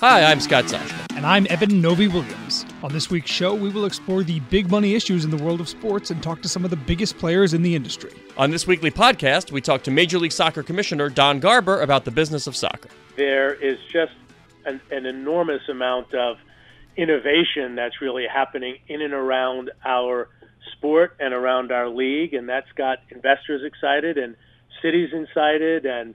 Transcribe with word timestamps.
Hi, 0.00 0.24
I'm 0.24 0.40
Scott 0.40 0.64
Soshnick. 0.64 1.14
And 1.14 1.26
I'm 1.26 1.46
Eben 1.50 1.82
Novy-Williams. 1.82 2.64
On 2.82 2.90
this 2.90 3.10
week's 3.10 3.30
show, 3.30 3.54
we 3.54 3.68
will 3.68 3.84
explore 3.84 4.22
the 4.22 4.40
big 4.40 4.70
money 4.70 4.94
issues 4.94 5.26
in 5.26 5.30
the 5.30 5.36
world 5.36 5.60
of 5.60 5.68
sports 5.68 6.10
and 6.10 6.22
talk 6.22 6.40
to 6.40 6.48
some 6.48 6.64
of 6.64 6.70
the 6.70 6.76
biggest 6.78 7.18
players 7.18 7.52
in 7.52 7.60
the 7.60 7.74
industry. 7.74 8.10
On 8.38 8.50
this 8.50 8.66
weekly 8.66 8.90
podcast, 8.90 9.52
we 9.52 9.60
talk 9.60 9.82
to 9.82 9.90
Major 9.90 10.18
League 10.18 10.32
Soccer 10.32 10.62
Commissioner 10.62 11.10
Don 11.10 11.38
Garber 11.38 11.82
about 11.82 12.06
the 12.06 12.10
business 12.10 12.46
of 12.46 12.56
soccer. 12.56 12.88
There 13.18 13.52
is 13.52 13.78
just 13.92 14.12
an, 14.64 14.80
an 14.90 15.04
enormous 15.04 15.68
amount 15.68 16.14
of 16.14 16.38
innovation 16.96 17.74
that's 17.74 18.00
really 18.00 18.24
happening 18.26 18.78
in 18.88 19.02
and 19.02 19.12
around 19.12 19.70
our 19.84 20.30
sport 20.72 21.14
and 21.20 21.34
around 21.34 21.72
our 21.72 21.90
league, 21.90 22.32
and 22.32 22.48
that's 22.48 22.72
got 22.72 23.00
investors 23.10 23.60
excited 23.62 24.16
and 24.16 24.34
cities 24.80 25.10
excited 25.12 25.84
and 25.84 26.14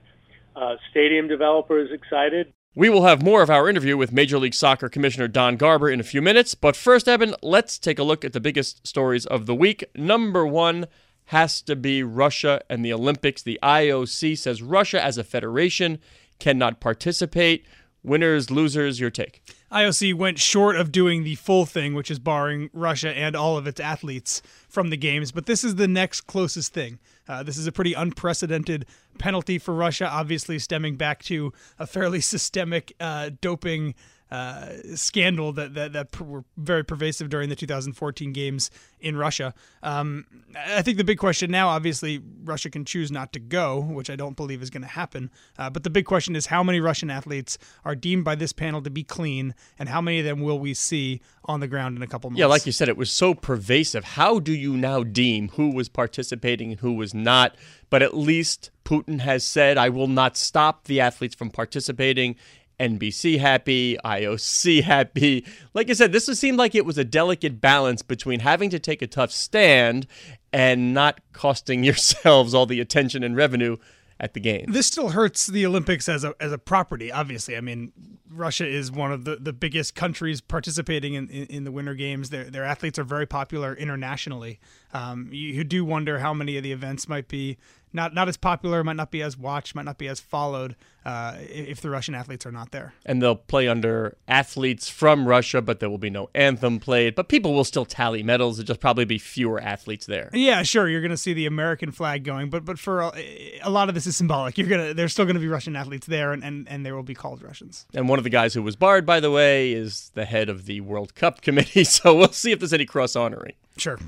uh, 0.56 0.74
stadium 0.90 1.28
developers 1.28 1.92
excited. 1.92 2.52
We 2.78 2.90
will 2.90 3.04
have 3.04 3.22
more 3.22 3.40
of 3.40 3.48
our 3.48 3.70
interview 3.70 3.96
with 3.96 4.12
Major 4.12 4.38
League 4.38 4.52
Soccer 4.52 4.90
Commissioner 4.90 5.28
Don 5.28 5.56
Garber 5.56 5.88
in 5.88 5.98
a 5.98 6.02
few 6.02 6.20
minutes, 6.20 6.54
but 6.54 6.76
first, 6.76 7.08
Eben, 7.08 7.34
let's 7.42 7.78
take 7.78 7.98
a 7.98 8.02
look 8.02 8.22
at 8.22 8.34
the 8.34 8.38
biggest 8.38 8.86
stories 8.86 9.24
of 9.24 9.46
the 9.46 9.54
week. 9.54 9.82
Number 9.94 10.46
one 10.46 10.84
has 11.24 11.62
to 11.62 11.74
be 11.74 12.02
Russia 12.02 12.60
and 12.68 12.84
the 12.84 12.92
Olympics. 12.92 13.42
The 13.42 13.58
IOC 13.62 14.36
says 14.36 14.60
Russia 14.60 15.02
as 15.02 15.16
a 15.16 15.24
federation 15.24 16.00
cannot 16.38 16.78
participate. 16.78 17.64
Winners, 18.02 18.50
losers, 18.50 19.00
your 19.00 19.08
take. 19.08 19.42
IOC 19.70 20.14
went 20.14 20.38
short 20.38 20.76
of 20.76 20.92
doing 20.92 21.24
the 21.24 21.34
full 21.34 21.66
thing, 21.66 21.94
which 21.94 22.10
is 22.10 22.18
barring 22.18 22.70
Russia 22.72 23.10
and 23.10 23.34
all 23.34 23.56
of 23.56 23.66
its 23.66 23.80
athletes 23.80 24.40
from 24.68 24.90
the 24.90 24.96
games. 24.96 25.32
But 25.32 25.46
this 25.46 25.64
is 25.64 25.74
the 25.74 25.88
next 25.88 26.22
closest 26.22 26.72
thing. 26.72 26.98
Uh, 27.28 27.42
this 27.42 27.56
is 27.56 27.66
a 27.66 27.72
pretty 27.72 27.92
unprecedented 27.92 28.86
penalty 29.18 29.58
for 29.58 29.74
Russia, 29.74 30.08
obviously 30.08 30.58
stemming 30.58 30.96
back 30.96 31.22
to 31.24 31.52
a 31.78 31.86
fairly 31.86 32.20
systemic 32.32 32.94
uh, 33.00 33.30
doping 33.40 33.94
uh, 34.30 34.70
scandal 34.94 35.52
that, 35.52 35.74
that 35.74 35.92
that 35.92 36.20
were 36.20 36.44
very 36.56 36.84
pervasive 36.84 37.28
during 37.28 37.48
the 37.48 37.56
2014 37.56 38.32
games 38.32 38.70
in 39.00 39.16
Russia. 39.16 39.54
Um, 39.82 40.26
I 40.56 40.82
think 40.82 40.96
the 40.96 41.04
big 41.04 41.18
question 41.18 41.50
now, 41.50 41.68
obviously, 41.68 42.20
Russia 42.44 42.70
can 42.70 42.84
choose 42.84 43.12
not 43.12 43.32
to 43.34 43.38
go, 43.38 43.80
which 43.80 44.10
I 44.10 44.16
don't 44.16 44.36
believe 44.36 44.62
is 44.62 44.70
going 44.70 44.82
to 44.82 44.88
happen. 44.88 45.30
Uh, 45.58 45.70
but 45.70 45.84
the 45.84 45.90
big 45.90 46.06
question 46.06 46.34
is 46.34 46.46
how 46.46 46.62
many 46.62 46.80
Russian 46.80 47.10
athletes 47.10 47.56
are 47.84 47.94
deemed 47.94 48.24
by 48.24 48.34
this 48.34 48.52
panel 48.52 48.82
to 48.82 48.90
be 48.90 49.04
clean, 49.04 49.54
and 49.78 49.88
how 49.88 50.00
many 50.00 50.18
of 50.18 50.24
them 50.24 50.40
will 50.40 50.58
we 50.58 50.74
see 50.74 51.20
on 51.44 51.60
the 51.60 51.68
ground 51.68 51.96
in 51.96 52.02
a 52.02 52.06
couple 52.06 52.28
months? 52.30 52.40
Yeah, 52.40 52.46
like 52.46 52.66
you 52.66 52.72
said, 52.72 52.88
it 52.88 52.96
was 52.96 53.10
so 53.10 53.34
pervasive. 53.34 54.02
How 54.04 54.40
do 54.40 54.52
you 54.52 54.76
now 54.76 55.04
deem 55.04 55.50
who 55.50 55.72
was 55.72 55.88
participating 55.88 56.72
and 56.72 56.80
who 56.80 56.94
was 56.94 57.14
not? 57.14 57.54
But 57.90 58.02
at 58.02 58.16
least 58.16 58.70
Putin 58.84 59.20
has 59.20 59.44
said, 59.44 59.78
I 59.78 59.88
will 59.88 60.08
not 60.08 60.36
stop 60.36 60.84
the 60.84 61.00
athletes 61.00 61.34
from 61.34 61.50
participating 61.50 62.36
NBC 62.78 63.38
happy, 63.38 63.96
IOC 64.04 64.82
happy. 64.82 65.44
Like 65.74 65.88
I 65.90 65.94
said, 65.94 66.12
this 66.12 66.26
seemed 66.26 66.58
like 66.58 66.74
it 66.74 66.84
was 66.84 66.98
a 66.98 67.04
delicate 67.04 67.60
balance 67.60 68.02
between 68.02 68.40
having 68.40 68.70
to 68.70 68.78
take 68.78 69.02
a 69.02 69.06
tough 69.06 69.32
stand 69.32 70.06
and 70.52 70.92
not 70.92 71.20
costing 71.32 71.84
yourselves 71.84 72.54
all 72.54 72.66
the 72.66 72.80
attention 72.80 73.22
and 73.22 73.36
revenue 73.36 73.76
at 74.18 74.34
the 74.34 74.40
game. 74.40 74.66
This 74.68 74.86
still 74.86 75.10
hurts 75.10 75.46
the 75.46 75.66
Olympics 75.66 76.08
as 76.08 76.24
a 76.24 76.34
as 76.40 76.52
a 76.52 76.58
property. 76.58 77.12
Obviously, 77.12 77.56
I 77.56 77.60
mean, 77.60 77.92
Russia 78.30 78.66
is 78.66 78.90
one 78.90 79.12
of 79.12 79.24
the, 79.24 79.36
the 79.36 79.52
biggest 79.52 79.94
countries 79.94 80.40
participating 80.40 81.14
in, 81.14 81.28
in, 81.28 81.46
in 81.46 81.64
the 81.64 81.72
Winter 81.72 81.94
Games. 81.94 82.30
Their 82.30 82.44
their 82.44 82.64
athletes 82.64 82.98
are 82.98 83.04
very 83.04 83.26
popular 83.26 83.74
internationally. 83.74 84.58
Um, 84.94 85.28
you, 85.30 85.48
you 85.48 85.64
do 85.64 85.84
wonder 85.84 86.20
how 86.20 86.32
many 86.32 86.56
of 86.56 86.62
the 86.62 86.72
events 86.72 87.08
might 87.08 87.28
be 87.28 87.58
not 87.96 88.14
not 88.14 88.28
as 88.28 88.36
popular, 88.36 88.84
might 88.84 88.96
not 88.96 89.10
be 89.10 89.22
as 89.22 89.36
watched, 89.36 89.74
might 89.74 89.84
not 89.84 89.98
be 89.98 90.06
as 90.06 90.20
followed 90.20 90.76
uh, 91.06 91.36
if 91.38 91.80
the 91.80 91.88
Russian 91.88 92.14
athletes 92.14 92.44
are 92.44 92.52
not 92.52 92.72
there. 92.72 92.92
And 93.04 93.22
they'll 93.22 93.36
play 93.36 93.68
under 93.68 94.16
athletes 94.28 94.88
from 94.88 95.26
Russia, 95.26 95.62
but 95.62 95.80
there 95.80 95.88
will 95.88 95.98
be 95.98 96.10
no 96.10 96.28
anthem 96.34 96.78
played. 96.78 97.14
But 97.14 97.28
people 97.28 97.54
will 97.54 97.64
still 97.64 97.84
tally 97.84 98.22
medals. 98.22 98.56
There'll 98.56 98.66
just 98.66 98.80
probably 98.80 99.04
be 99.04 99.18
fewer 99.18 99.60
athletes 99.60 100.06
there. 100.06 100.30
Yeah, 100.32 100.62
sure. 100.62 100.88
You're 100.88 101.00
going 101.00 101.10
to 101.10 101.16
see 101.16 101.32
the 101.32 101.46
American 101.46 101.90
flag 101.90 102.22
going, 102.24 102.50
but 102.50 102.64
but 102.64 102.78
for 102.78 103.00
a, 103.00 103.60
a, 103.62 103.70
lot 103.70 103.88
of 103.88 103.94
this 103.94 104.06
is 104.06 104.16
symbolic. 104.16 104.58
You're 104.58 104.68
gonna 104.68 104.94
there's 104.94 105.12
still 105.12 105.24
going 105.24 105.34
to 105.34 105.40
be 105.40 105.48
Russian 105.48 105.74
athletes 105.74 106.06
there, 106.06 106.32
and, 106.32 106.44
and 106.44 106.68
and 106.68 106.84
there 106.84 106.94
will 106.94 107.02
be 107.02 107.14
called 107.14 107.42
Russians. 107.42 107.86
And 107.94 108.08
one 108.08 108.18
of 108.18 108.24
the 108.24 108.30
guys 108.30 108.54
who 108.54 108.62
was 108.62 108.76
barred, 108.76 109.06
by 109.06 109.20
the 109.20 109.30
way, 109.30 109.72
is 109.72 110.10
the 110.14 110.24
head 110.26 110.48
of 110.48 110.66
the 110.66 110.80
World 110.82 111.14
Cup 111.14 111.40
committee. 111.40 111.84
So 111.96 112.14
we'll 112.14 112.32
see 112.32 112.52
if 112.52 112.58
there's 112.58 112.72
any 112.72 112.84
cross 112.84 113.16
honoring. 113.16 113.54
Sure. 113.76 113.98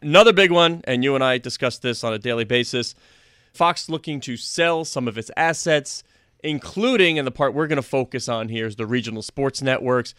Another 0.00 0.32
big 0.32 0.50
one, 0.50 0.80
and 0.84 1.04
you 1.04 1.14
and 1.14 1.22
I 1.22 1.38
discuss 1.38 1.78
this 1.78 2.02
on 2.02 2.12
a 2.12 2.18
daily 2.18 2.44
basis. 2.44 2.94
Fox 3.56 3.88
looking 3.88 4.20
to 4.20 4.36
sell 4.36 4.84
some 4.84 5.08
of 5.08 5.16
its 5.16 5.30
assets, 5.36 6.04
including, 6.44 7.18
and 7.18 7.26
the 7.26 7.32
part 7.32 7.54
we're 7.54 7.66
going 7.66 7.76
to 7.76 7.82
focus 7.82 8.28
on 8.28 8.48
here 8.48 8.66
is 8.66 8.76
the 8.76 8.86
regional 8.86 9.22
sports 9.22 9.62
networks, 9.62 10.14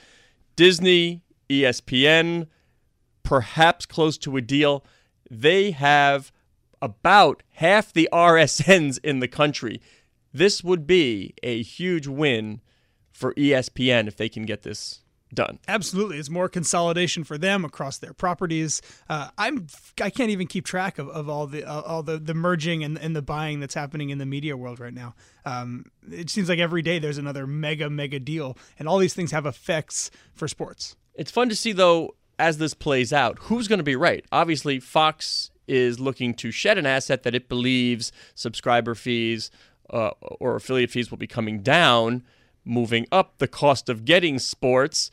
Disney, 0.55 1.21
ESPN, 1.49 2.47
perhaps 3.23 3.85
close 3.85 4.17
to 4.17 4.37
a 4.37 4.41
deal. 4.41 4.83
They 5.29 5.71
have 5.71 6.31
about 6.81 7.43
half 7.53 7.93
the 7.93 8.09
RSNs 8.11 8.99
in 9.03 9.19
the 9.19 9.27
country. 9.27 9.81
This 10.33 10.63
would 10.63 10.87
be 10.87 11.33
a 11.43 11.61
huge 11.61 12.07
win 12.07 12.61
for 13.11 13.33
ESPN 13.35 14.07
if 14.07 14.15
they 14.15 14.29
can 14.29 14.43
get 14.43 14.63
this 14.63 15.01
done. 15.33 15.59
Absolutely, 15.67 16.17
it's 16.17 16.29
more 16.29 16.49
consolidation 16.49 17.23
for 17.23 17.37
them 17.37 17.65
across 17.65 17.97
their 17.97 18.13
properties. 18.13 18.81
Uh, 19.09 19.29
I'm 19.37 19.67
I 20.01 20.09
can't 20.09 20.29
even 20.29 20.47
keep 20.47 20.65
track 20.65 20.97
of, 20.97 21.09
of 21.09 21.29
all 21.29 21.47
the 21.47 21.65
uh, 21.65 21.81
all 21.81 22.03
the, 22.03 22.17
the 22.17 22.33
merging 22.33 22.83
and, 22.83 22.97
and 22.97 23.15
the 23.15 23.21
buying 23.21 23.59
that's 23.59 23.73
happening 23.73 24.09
in 24.09 24.17
the 24.17 24.25
media 24.25 24.55
world 24.55 24.79
right 24.79 24.93
now. 24.93 25.15
Um, 25.45 25.85
it 26.11 26.29
seems 26.29 26.49
like 26.49 26.59
every 26.59 26.81
day 26.81 26.99
there's 26.99 27.17
another 27.17 27.47
mega 27.47 27.89
mega 27.89 28.19
deal, 28.19 28.57
and 28.79 28.87
all 28.87 28.97
these 28.97 29.13
things 29.13 29.31
have 29.31 29.45
effects 29.45 30.11
for 30.33 30.47
sports. 30.47 30.95
It's 31.15 31.31
fun 31.31 31.49
to 31.49 31.55
see 31.55 31.71
though 31.71 32.15
as 32.39 32.57
this 32.57 32.73
plays 32.73 33.11
out 33.11 33.37
who's 33.41 33.67
going 33.67 33.79
to 33.79 33.83
be 33.83 33.95
right. 33.95 34.25
Obviously, 34.31 34.79
Fox 34.79 35.51
is 35.67 35.99
looking 35.99 36.33
to 36.33 36.51
shed 36.51 36.77
an 36.77 36.85
asset 36.85 37.23
that 37.23 37.35
it 37.35 37.49
believes 37.49 38.11
subscriber 38.35 38.95
fees 38.95 39.51
uh, 39.89 40.11
or 40.39 40.55
affiliate 40.55 40.91
fees 40.91 41.11
will 41.11 41.17
be 41.17 41.27
coming 41.27 41.61
down 41.61 42.23
moving 42.67 43.07
up 43.11 43.37
the 43.37 43.47
cost 43.47 43.89
of 43.89 44.05
getting 44.05 44.39
sports. 44.39 45.09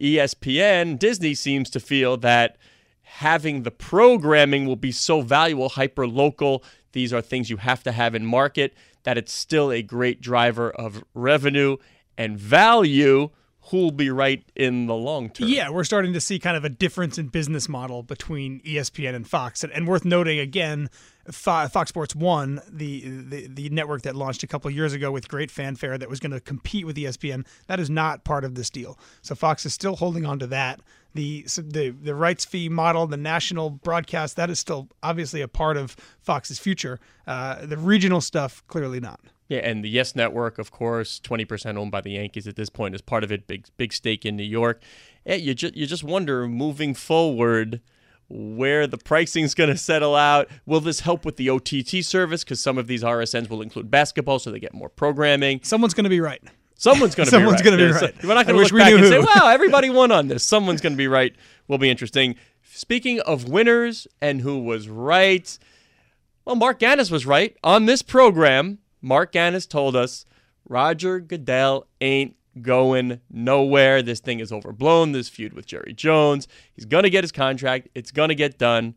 ESPN, 0.00 0.98
Disney 0.98 1.34
seems 1.34 1.70
to 1.70 1.80
feel 1.80 2.16
that 2.18 2.56
having 3.02 3.62
the 3.62 3.70
programming 3.70 4.66
will 4.66 4.76
be 4.76 4.90
so 4.90 5.20
valuable, 5.20 5.68
hyper 5.68 6.06
local. 6.06 6.64
These 6.92 7.12
are 7.12 7.20
things 7.22 7.50
you 7.50 7.58
have 7.58 7.82
to 7.84 7.92
have 7.92 8.14
in 8.14 8.24
market, 8.26 8.74
that 9.04 9.18
it's 9.18 9.32
still 9.32 9.70
a 9.70 9.82
great 9.82 10.20
driver 10.20 10.70
of 10.70 11.04
revenue 11.14 11.76
and 12.16 12.38
value. 12.38 13.30
who'll 13.70 13.90
be 13.90 14.10
right 14.10 14.44
in 14.54 14.86
the 14.86 14.94
long 14.94 15.30
term. 15.30 15.48
Yeah, 15.48 15.70
we're 15.70 15.84
starting 15.84 16.12
to 16.12 16.20
see 16.20 16.38
kind 16.38 16.56
of 16.56 16.64
a 16.64 16.68
difference 16.68 17.16
in 17.16 17.28
business 17.28 17.68
model 17.68 18.02
between 18.02 18.60
ESPN 18.60 19.14
and 19.14 19.26
Fox. 19.26 19.64
And, 19.64 19.72
and 19.72 19.88
worth 19.88 20.04
noting 20.04 20.38
again, 20.38 20.90
Fox 21.30 21.88
Sports 21.88 22.14
One, 22.14 22.60
the, 22.70 23.00
the 23.00 23.46
the 23.48 23.68
network 23.70 24.02
that 24.02 24.14
launched 24.14 24.42
a 24.42 24.46
couple 24.46 24.70
years 24.70 24.92
ago 24.92 25.10
with 25.10 25.28
great 25.28 25.50
fanfare 25.50 25.96
that 25.96 26.08
was 26.08 26.20
going 26.20 26.32
to 26.32 26.40
compete 26.40 26.86
with 26.86 26.96
ESPN, 26.96 27.46
that 27.66 27.80
is 27.80 27.88
not 27.88 28.24
part 28.24 28.44
of 28.44 28.54
this 28.54 28.70
deal. 28.70 28.98
So 29.22 29.34
Fox 29.34 29.64
is 29.64 29.72
still 29.72 29.96
holding 29.96 30.26
on 30.26 30.38
to 30.40 30.46
that. 30.48 30.80
The 31.14 31.46
the 31.56 31.90
the 31.90 32.14
rights 32.14 32.44
fee 32.44 32.68
model, 32.68 33.06
the 33.06 33.16
national 33.16 33.70
broadcast, 33.70 34.36
that 34.36 34.50
is 34.50 34.58
still 34.58 34.88
obviously 35.02 35.40
a 35.40 35.48
part 35.48 35.76
of 35.76 35.96
Fox's 36.20 36.58
future. 36.58 36.98
Uh, 37.26 37.64
the 37.64 37.78
regional 37.78 38.20
stuff, 38.20 38.62
clearly 38.66 39.00
not. 39.00 39.20
Yeah, 39.48 39.58
and 39.58 39.84
the 39.84 39.90
Yes 39.90 40.16
Network, 40.16 40.58
of 40.58 40.70
course, 40.70 41.20
twenty 41.20 41.44
percent 41.44 41.78
owned 41.78 41.90
by 41.90 42.00
the 42.00 42.12
Yankees 42.12 42.48
at 42.48 42.56
this 42.56 42.68
point, 42.68 42.94
is 42.94 43.00
part 43.00 43.24
of 43.24 43.30
it. 43.30 43.46
Big 43.46 43.66
big 43.76 43.92
stake 43.92 44.26
in 44.26 44.36
New 44.36 44.42
York. 44.42 44.82
Yeah, 45.24 45.36
you 45.36 45.54
just 45.54 45.76
you 45.76 45.86
just 45.86 46.04
wonder 46.04 46.48
moving 46.48 46.94
forward 46.94 47.80
where 48.28 48.86
the 48.86 48.98
pricing 48.98 49.44
is 49.44 49.54
going 49.54 49.70
to 49.70 49.76
settle 49.76 50.14
out. 50.14 50.48
Will 50.66 50.80
this 50.80 51.00
help 51.00 51.24
with 51.24 51.36
the 51.36 51.50
OTT 51.50 52.04
service? 52.04 52.44
Because 52.44 52.60
some 52.60 52.78
of 52.78 52.86
these 52.86 53.02
RSNs 53.02 53.48
will 53.48 53.62
include 53.62 53.90
basketball, 53.90 54.38
so 54.38 54.50
they 54.50 54.60
get 54.60 54.74
more 54.74 54.88
programming. 54.88 55.60
Someone's 55.62 55.94
going 55.94 56.04
to 56.04 56.10
be 56.10 56.20
right. 56.20 56.42
Someone's 56.76 57.14
going 57.14 57.28
to 57.28 57.32
be 57.32 57.36
right. 57.42 57.42
Someone's 57.42 57.62
going 57.62 57.78
to 57.78 57.84
be 57.84 57.92
right. 57.92 58.20
So 58.20 58.28
we're 58.28 58.34
not 58.34 58.46
going 58.46 58.56
to 58.56 58.62
look 58.62 58.78
back 58.78 58.92
and 58.92 59.00
who. 59.00 59.08
say, 59.08 59.18
"Wow, 59.18 59.48
everybody 59.48 59.90
won 59.90 60.10
on 60.10 60.28
this." 60.28 60.42
Someone's 60.44 60.80
going 60.80 60.92
to 60.92 60.98
be 60.98 61.08
right. 61.08 61.34
Will 61.68 61.78
be 61.78 61.90
interesting. 61.90 62.36
Speaking 62.62 63.20
of 63.20 63.48
winners 63.48 64.08
and 64.20 64.40
who 64.40 64.58
was 64.58 64.88
right, 64.88 65.56
well, 66.44 66.56
Marc 66.56 66.80
Ganis 66.80 67.10
was 67.10 67.24
right 67.24 67.56
on 67.62 67.86
this 67.86 68.02
program. 68.02 68.78
Marc 69.00 69.32
Ganis 69.32 69.66
told 69.68 69.94
us 69.94 70.24
Roger 70.68 71.20
Goodell 71.20 71.86
ain't 72.00 72.36
going 72.60 73.20
nowhere. 73.30 74.02
This 74.02 74.20
thing 74.20 74.40
is 74.40 74.52
overblown. 74.52 75.12
This 75.12 75.28
feud 75.28 75.52
with 75.52 75.66
Jerry 75.66 75.92
Jones. 75.92 76.48
He's 76.74 76.84
going 76.84 77.04
to 77.04 77.10
get 77.10 77.24
his 77.24 77.32
contract. 77.32 77.88
It's 77.94 78.10
going 78.10 78.28
to 78.28 78.34
get 78.34 78.58
done. 78.58 78.94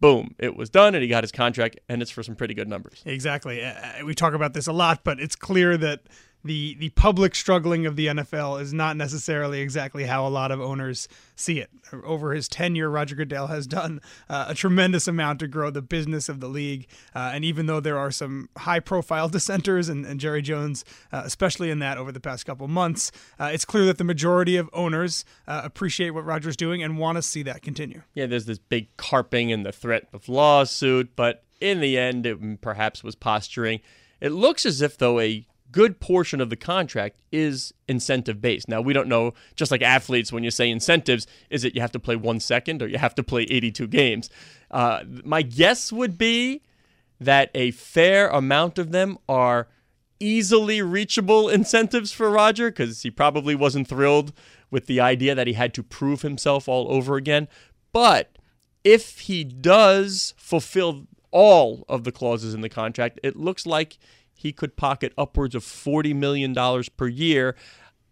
Boom. 0.00 0.34
It 0.38 0.56
was 0.56 0.68
done, 0.68 0.94
and 0.94 1.02
he 1.02 1.08
got 1.08 1.24
his 1.24 1.32
contract, 1.32 1.80
and 1.88 2.02
it's 2.02 2.10
for 2.10 2.22
some 2.22 2.36
pretty 2.36 2.54
good 2.54 2.68
numbers. 2.68 3.02
Exactly. 3.06 3.64
Uh, 3.64 4.04
we 4.04 4.14
talk 4.14 4.34
about 4.34 4.52
this 4.52 4.66
a 4.66 4.72
lot, 4.72 5.04
but 5.04 5.18
it's 5.18 5.36
clear 5.36 5.76
that 5.78 6.02
the 6.46 6.76
the 6.78 6.90
public 6.90 7.34
struggling 7.34 7.86
of 7.86 7.96
the 7.96 8.06
NFL 8.06 8.60
is 8.60 8.72
not 8.72 8.96
necessarily 8.96 9.60
exactly 9.60 10.04
how 10.04 10.26
a 10.26 10.30
lot 10.30 10.50
of 10.50 10.60
owners 10.60 11.08
see 11.34 11.60
it. 11.60 11.70
Over 12.04 12.32
his 12.32 12.48
tenure, 12.48 12.90
Roger 12.90 13.14
Goodell 13.14 13.48
has 13.48 13.66
done 13.66 14.00
uh, 14.28 14.46
a 14.48 14.54
tremendous 14.54 15.06
amount 15.06 15.40
to 15.40 15.48
grow 15.48 15.70
the 15.70 15.82
business 15.82 16.28
of 16.28 16.40
the 16.40 16.48
league. 16.48 16.86
Uh, 17.14 17.30
and 17.34 17.44
even 17.44 17.66
though 17.66 17.80
there 17.80 17.98
are 17.98 18.10
some 18.10 18.48
high 18.56 18.80
profile 18.80 19.28
dissenters, 19.36 19.88
and, 19.88 20.06
and 20.06 20.18
Jerry 20.18 20.42
Jones, 20.42 20.84
uh, 21.12 21.22
especially 21.24 21.70
in 21.70 21.78
that 21.80 21.98
over 21.98 22.10
the 22.10 22.20
past 22.20 22.46
couple 22.46 22.66
months, 22.68 23.12
uh, 23.38 23.50
it's 23.52 23.64
clear 23.64 23.84
that 23.84 23.98
the 23.98 24.04
majority 24.04 24.56
of 24.56 24.70
owners 24.72 25.24
uh, 25.46 25.60
appreciate 25.64 26.10
what 26.10 26.24
Roger's 26.24 26.56
doing 26.56 26.82
and 26.82 26.98
want 26.98 27.16
to 27.16 27.22
see 27.22 27.42
that 27.42 27.62
continue. 27.62 28.02
Yeah, 28.14 28.26
there's 28.26 28.46
this 28.46 28.58
big 28.58 28.96
carping 28.96 29.52
and 29.52 29.66
the 29.66 29.72
threat 29.72 30.08
of 30.12 30.28
lawsuit, 30.28 31.14
but 31.16 31.44
in 31.60 31.80
the 31.80 31.98
end, 31.98 32.26
it 32.26 32.60
perhaps 32.60 33.04
was 33.04 33.14
posturing. 33.14 33.80
It 34.20 34.30
looks 34.30 34.64
as 34.64 34.80
if, 34.80 34.96
though, 34.96 35.20
a 35.20 35.46
good 35.72 36.00
portion 36.00 36.40
of 36.40 36.50
the 36.50 36.56
contract 36.56 37.16
is 37.32 37.72
incentive 37.88 38.40
based. 38.40 38.68
Now, 38.68 38.80
we 38.80 38.92
don't 38.92 39.08
know, 39.08 39.34
just 39.54 39.70
like 39.70 39.82
athletes, 39.82 40.32
when 40.32 40.44
you 40.44 40.50
say 40.50 40.70
incentives, 40.70 41.26
is 41.50 41.64
it 41.64 41.74
you 41.74 41.80
have 41.80 41.92
to 41.92 41.98
play 41.98 42.16
one 42.16 42.40
second 42.40 42.82
or 42.82 42.88
you 42.88 42.98
have 42.98 43.14
to 43.16 43.22
play 43.22 43.42
82 43.42 43.86
games? 43.88 44.30
Uh, 44.70 45.02
my 45.24 45.42
guess 45.42 45.92
would 45.92 46.18
be 46.18 46.62
that 47.20 47.50
a 47.54 47.70
fair 47.72 48.28
amount 48.28 48.78
of 48.78 48.92
them 48.92 49.18
are 49.28 49.68
easily 50.20 50.82
reachable 50.82 51.48
incentives 51.48 52.12
for 52.12 52.30
Roger 52.30 52.70
because 52.70 53.02
he 53.02 53.10
probably 53.10 53.54
wasn't 53.54 53.88
thrilled 53.88 54.32
with 54.70 54.86
the 54.86 55.00
idea 55.00 55.34
that 55.34 55.46
he 55.46 55.52
had 55.52 55.74
to 55.74 55.82
prove 55.82 56.22
himself 56.22 56.68
all 56.68 56.90
over 56.90 57.16
again. 57.16 57.48
But 57.92 58.38
if 58.84 59.20
he 59.20 59.44
does 59.44 60.34
fulfill 60.36 61.06
all 61.30 61.84
of 61.88 62.04
the 62.04 62.12
clauses 62.12 62.54
in 62.54 62.60
the 62.60 62.68
contract, 62.68 63.20
it 63.22 63.36
looks 63.36 63.66
like 63.66 63.98
he 64.36 64.52
could 64.52 64.76
pocket 64.76 65.12
upwards 65.16 65.54
of 65.54 65.64
$40 65.64 66.14
million 66.14 66.54
per 66.96 67.08
year. 67.08 67.56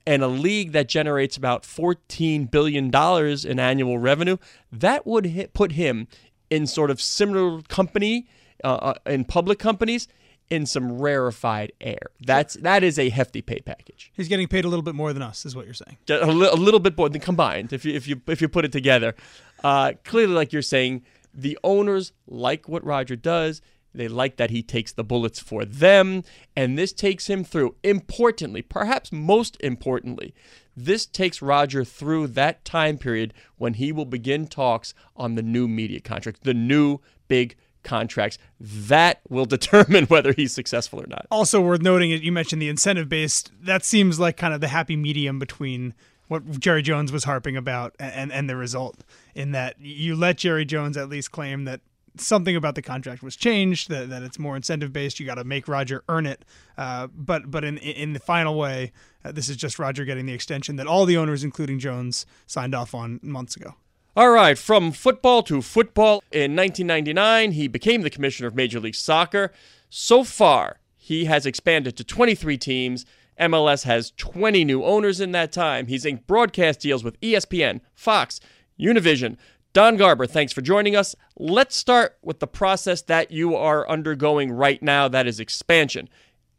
And 0.07 0.23
a 0.23 0.29
league 0.29 0.73
that 0.73 0.89
generates 0.89 1.37
about 1.37 1.63
$14 1.63 2.51
billion 2.51 2.95
in 2.95 3.59
annual 3.59 3.99
revenue, 3.99 4.37
that 4.71 5.07
would 5.07 5.27
hit, 5.27 5.55
put 5.55 5.73
him 5.73 6.09
in 6.51 6.67
sort 6.67 6.91
of 6.91 7.01
similar 7.01 7.63
company, 7.63 8.27
uh, 8.63 8.75
uh, 8.75 8.95
in 9.07 9.25
public 9.25 9.59
companies, 9.59 10.09
in 10.51 10.67
some 10.67 10.99
rarefied 11.01 11.73
air. 11.81 12.11
That's 12.21 12.55
that 12.55 12.83
is 12.83 12.99
a 12.99 13.09
hefty 13.09 13.41
pay 13.43 13.61
package. 13.61 14.13
He's 14.15 14.29
getting 14.29 14.47
paid 14.47 14.65
a 14.65 14.69
little 14.69 14.83
bit 14.83 14.95
more 14.95 15.13
than 15.13 15.23
us, 15.23 15.47
is 15.47 15.57
what 15.57 15.65
you're 15.65 15.75
saying. 15.75 15.97
A, 16.09 16.27
li- 16.27 16.49
a 16.49 16.57
little 16.57 16.81
bit 16.81 16.97
more 16.97 17.09
than 17.09 17.21
combined, 17.21 17.73
if 17.73 17.85
you 17.85 17.95
if 17.95 18.07
you 18.07 18.21
if 18.27 18.43
you 18.43 18.49
put 18.49 18.65
it 18.65 18.73
together. 18.73 19.15
Uh, 19.63 19.93
clearly, 20.05 20.35
like 20.35 20.53
you're 20.53 20.63
saying, 20.63 21.03
the 21.33 21.59
owners 21.65 22.13
like 22.27 22.69
what 22.69 22.85
Roger 22.85 23.17
does. 23.17 23.63
They 23.95 24.09
like 24.09 24.37
that 24.37 24.51
he 24.51 24.63
takes 24.63 24.93
the 24.93 25.05
bullets 25.05 25.39
for 25.39 25.65
them, 25.65 26.25
and 26.57 26.77
this 26.77 26.93
takes 26.93 27.29
him 27.29 27.45
through. 27.45 27.77
Importantly, 27.83 28.63
perhaps 28.63 29.13
most 29.13 29.57
importantly, 29.61 30.35
this 30.77 31.07
takes 31.07 31.41
Roger 31.41 31.85
through 31.85 32.29
that 32.29 32.65
time 32.65 32.99
period 32.99 33.33
when 33.57 33.75
he 33.75 33.93
will 33.93 34.05
begin 34.05 34.47
talks 34.47 34.95
on 35.17 35.37
the 35.37 35.43
new 35.43 35.69
media 35.69 36.01
contracts, 36.01 36.41
the 36.43 36.55
new 36.55 36.99
big 37.29 37.57
contracts. 37.85 38.39
That 38.59 39.21
will 39.29 39.45
determine 39.47 40.07
whether 40.07 40.33
he's 40.33 40.53
successful 40.53 41.01
or 41.01 41.07
not. 41.07 41.27
Also 41.31 41.61
worth 41.61 41.83
noting, 41.83 42.11
that 42.11 42.23
you 42.23 42.33
mentioned 42.33 42.61
the 42.61 42.69
incentive 42.69 43.09
based. 43.09 43.53
That 43.63 43.85
seems 43.85 44.19
like 44.19 44.37
kind 44.37 44.53
of 44.53 44.61
the 44.61 44.69
happy 44.69 44.97
medium 44.97 45.39
between 45.39 45.95
what 46.27 46.59
Jerry 46.59 46.83
Jones 46.83 47.13
was 47.13 47.25
harping 47.25 47.57
about 47.57 47.95
and, 47.99 48.33
and 48.33 48.49
the 48.49 48.57
result 48.57 49.05
in 49.35 49.53
that 49.53 49.81
you 49.81 50.17
let 50.17 50.39
Jerry 50.39 50.65
Jones 50.65 50.97
at 50.97 51.09
least 51.09 51.31
claim 51.31 51.65
that 51.65 51.81
something 52.17 52.57
about 52.57 52.75
the 52.75 52.83
contract 52.83 53.23
was 53.23 53.37
changed 53.37 53.89
that, 53.89 54.09
that 54.11 54.23
it's 54.23 54.39
more 54.39 54.57
incentive 54.57 54.93
based 54.93 55.19
you 55.19 55.27
got 55.27 55.37
to 55.37 55.45
make 55.45 55.69
roger 55.69 56.05
earn 56.09 56.27
it. 56.27 56.45
Uh, 56.77 57.09
but 57.15 57.51
but 57.51 57.65
in 57.65 57.79
in 57.79 58.13
the 58.13 58.21
final 58.21 58.57
way 58.57 58.93
uh, 59.25 59.33
this 59.33 59.49
is 59.49 59.57
just 59.57 59.79
roger 59.79 60.05
getting 60.05 60.27
the 60.27 60.33
extension 60.33 60.77
that 60.77 60.87
all 60.87 61.05
the 61.05 61.17
owners 61.17 61.45
including 61.45 61.79
jones 61.79 62.27
signed 62.47 62.75
off 62.75 62.95
on 62.95 63.21
months 63.23 63.57
ago. 63.57 63.75
All 64.17 64.31
right 64.31 64.57
from 64.57 64.93
football 64.93 65.43
to 65.45 65.61
football 65.63 66.23
in 66.31 66.55
1999 66.57 67.53
he 67.53 67.69
became 67.69 68.03
the 68.03 68.11
commissioner 68.11 68.49
of 68.49 68.55
major 68.55 68.81
league 68.81 68.95
soccer. 68.95 69.53
So 69.89 70.25
far 70.25 70.79
he 70.97 71.27
has 71.27 71.47
expanded 71.47 71.97
to 71.97 72.05
23 72.05 72.57
teams. 72.59 73.05
MLS 73.39 73.83
has 73.83 74.13
20 74.13 74.65
new 74.65 74.85
owners 74.85 75.21
in 75.21 75.33
that 75.33 75.51
time. 75.51 75.89
He's 75.89 76.07
inked 76.07 76.27
broadcast 76.27 76.81
deals 76.81 77.03
with 77.03 77.21
ESPN, 77.21 77.81
Fox, 77.95 78.41
Univision, 78.79 79.37
Don 79.75 79.97
Garber, 79.97 80.25
thanks 80.25 80.53
for 80.53 80.61
joining 80.61 80.95
us. 80.95 81.17
Let's 81.37 81.75
start 81.75 82.17
with 82.23 82.39
the 82.39 82.47
process 82.47 83.03
that 83.03 83.33
you 83.33 83.57
are 83.57 83.89
undergoing 83.89 84.53
right 84.53 84.81
now 84.81 85.09
that 85.09 85.27
is 85.27 85.41
expansion. 85.41 86.09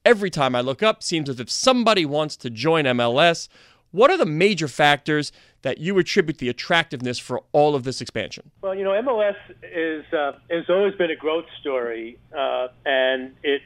Every 0.03 0.29
time 0.29 0.53
I 0.53 0.59
look 0.59 0.83
up, 0.83 1.01
seems 1.01 1.29
as 1.29 1.39
if 1.39 1.49
somebody 1.49 2.05
wants 2.05 2.35
to 2.35 2.49
join 2.49 2.83
MLS. 2.83 3.47
What 3.91 4.11
are 4.11 4.17
the 4.17 4.25
major 4.25 4.67
factors 4.67 5.31
that 5.61 5.77
you 5.77 5.97
attribute 5.97 6.39
the 6.39 6.49
attractiveness 6.49 7.17
for 7.17 7.43
all 7.53 7.73
of 7.73 7.85
this 7.85 8.01
expansion? 8.01 8.51
Well, 8.61 8.75
you 8.75 8.83
know, 8.83 8.91
MLS 8.91 9.37
is 9.63 10.03
uh, 10.11 10.33
has 10.51 10.65
always 10.69 10.93
been 10.95 11.09
a 11.09 11.15
growth 11.15 11.45
story, 11.61 12.19
uh, 12.37 12.67
and 12.85 13.33
it 13.43 13.61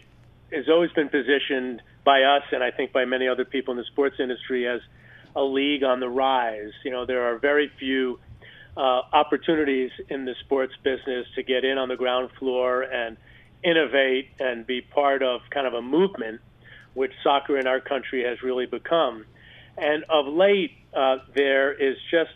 has 0.53 0.70
always 0.70 0.91
been 0.91 1.10
positioned 1.10 1.82
by 2.06 2.22
us, 2.22 2.44
and 2.51 2.63
I 2.63 2.70
think 2.70 2.94
by 2.94 3.06
many 3.06 3.27
other 3.27 3.46
people 3.46 3.72
in 3.72 3.79
the 3.79 3.86
sports 3.86 4.18
industry, 4.20 4.68
as 4.68 4.82
a 5.36 5.44
league 5.44 5.84
on 5.84 6.01
the 6.01 6.10
rise. 6.10 6.72
You 6.86 6.91
know, 6.91 7.08
there 7.08 7.24
are 7.24 7.39
very 7.39 7.72
few 7.79 8.20
uh, 8.80 9.02
opportunities 9.12 9.92
in 10.08 10.24
the 10.24 10.34
sports 10.46 10.74
business 10.84 11.28
to 11.36 11.44
get 11.44 11.66
in 11.66 11.78
on 11.78 11.90
the 11.90 11.98
ground 11.98 12.30
floor 12.40 12.82
and 12.82 13.18
innovate 13.62 14.30
and 14.40 14.66
be 14.66 14.80
part 14.80 15.22
of 15.22 15.42
kind 15.50 15.68
of 15.68 15.74
a 15.74 15.82
movement, 15.82 16.40
which 16.94 17.12
soccer 17.22 17.58
in 17.58 17.68
our 17.68 17.82
country 17.82 18.24
has 18.24 18.42
really 18.42 18.66
become. 18.66 19.26
And 19.78 20.06
of 20.10 20.28
late, 20.28 20.72
uh, 20.96 21.18
there 21.36 21.74
is 21.74 21.98
just 22.10 22.32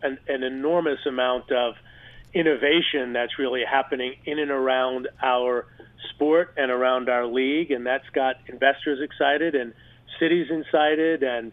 an, 0.00 0.18
an 0.28 0.44
enormous 0.44 1.00
amount 1.04 1.50
of 1.50 1.74
innovation 2.32 3.12
that's 3.12 3.36
really 3.36 3.64
happening 3.68 4.14
in 4.24 4.38
and 4.38 4.52
around 4.52 5.08
our 5.20 5.66
sport 6.10 6.54
and 6.56 6.70
around 6.70 7.08
our 7.08 7.26
league, 7.26 7.72
and 7.72 7.84
that's 7.84 8.08
got 8.10 8.36
investors 8.46 9.00
excited 9.02 9.56
and 9.56 9.74
cities 10.20 10.46
excited 10.48 11.24
and 11.24 11.50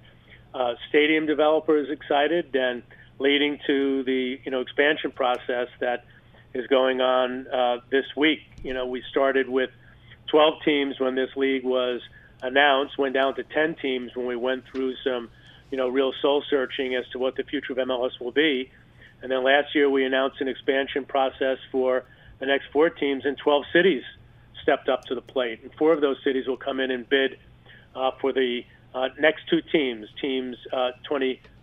uh, 0.53 0.75
stadium 0.89 1.25
developers 1.25 1.89
excited 1.89 2.55
and 2.55 2.83
leading 3.19 3.59
to 3.67 4.03
the 4.03 4.39
you 4.43 4.51
know 4.51 4.61
expansion 4.61 5.11
process 5.11 5.67
that 5.79 6.05
is 6.53 6.67
going 6.67 7.01
on 7.01 7.47
uh, 7.47 7.77
this 7.89 8.05
week. 8.15 8.39
You 8.63 8.73
know, 8.73 8.85
we 8.87 9.03
started 9.09 9.49
with 9.49 9.69
12 10.27 10.53
teams 10.63 10.99
when 10.99 11.15
this 11.15 11.29
league 11.35 11.63
was 11.63 12.01
announced, 12.41 12.97
went 12.97 13.13
down 13.13 13.35
to 13.35 13.43
10 13.43 13.75
teams 13.81 14.15
when 14.15 14.25
we 14.25 14.35
went 14.35 14.63
through 14.71 14.95
some 15.03 15.29
you 15.71 15.77
know 15.77 15.87
real 15.89 16.13
soul 16.21 16.43
searching 16.49 16.95
as 16.95 17.05
to 17.11 17.19
what 17.19 17.35
the 17.35 17.43
future 17.43 17.73
of 17.73 17.79
MLS 17.79 18.19
will 18.19 18.31
be. 18.31 18.69
And 19.21 19.31
then 19.31 19.43
last 19.43 19.73
year 19.73 19.89
we 19.89 20.05
announced 20.05 20.41
an 20.41 20.47
expansion 20.47 21.05
process 21.05 21.57
for 21.71 22.05
the 22.39 22.45
next 22.45 22.65
four 22.71 22.89
teams, 22.89 23.25
and 23.25 23.37
12 23.37 23.63
cities 23.71 24.03
stepped 24.61 24.89
up 24.89 25.05
to 25.05 25.15
the 25.15 25.21
plate. 25.21 25.61
And 25.63 25.73
four 25.75 25.93
of 25.93 26.01
those 26.01 26.17
cities 26.23 26.47
will 26.47 26.57
come 26.57 26.79
in 26.79 26.91
and 26.91 27.07
bid 27.07 27.39
uh, 27.95 28.11
for 28.19 28.33
the 28.33 28.61
uh, 28.93 29.09
next 29.19 29.47
two 29.49 29.61
teams, 29.71 30.07
teams 30.21 30.57
uh, 30.71 30.91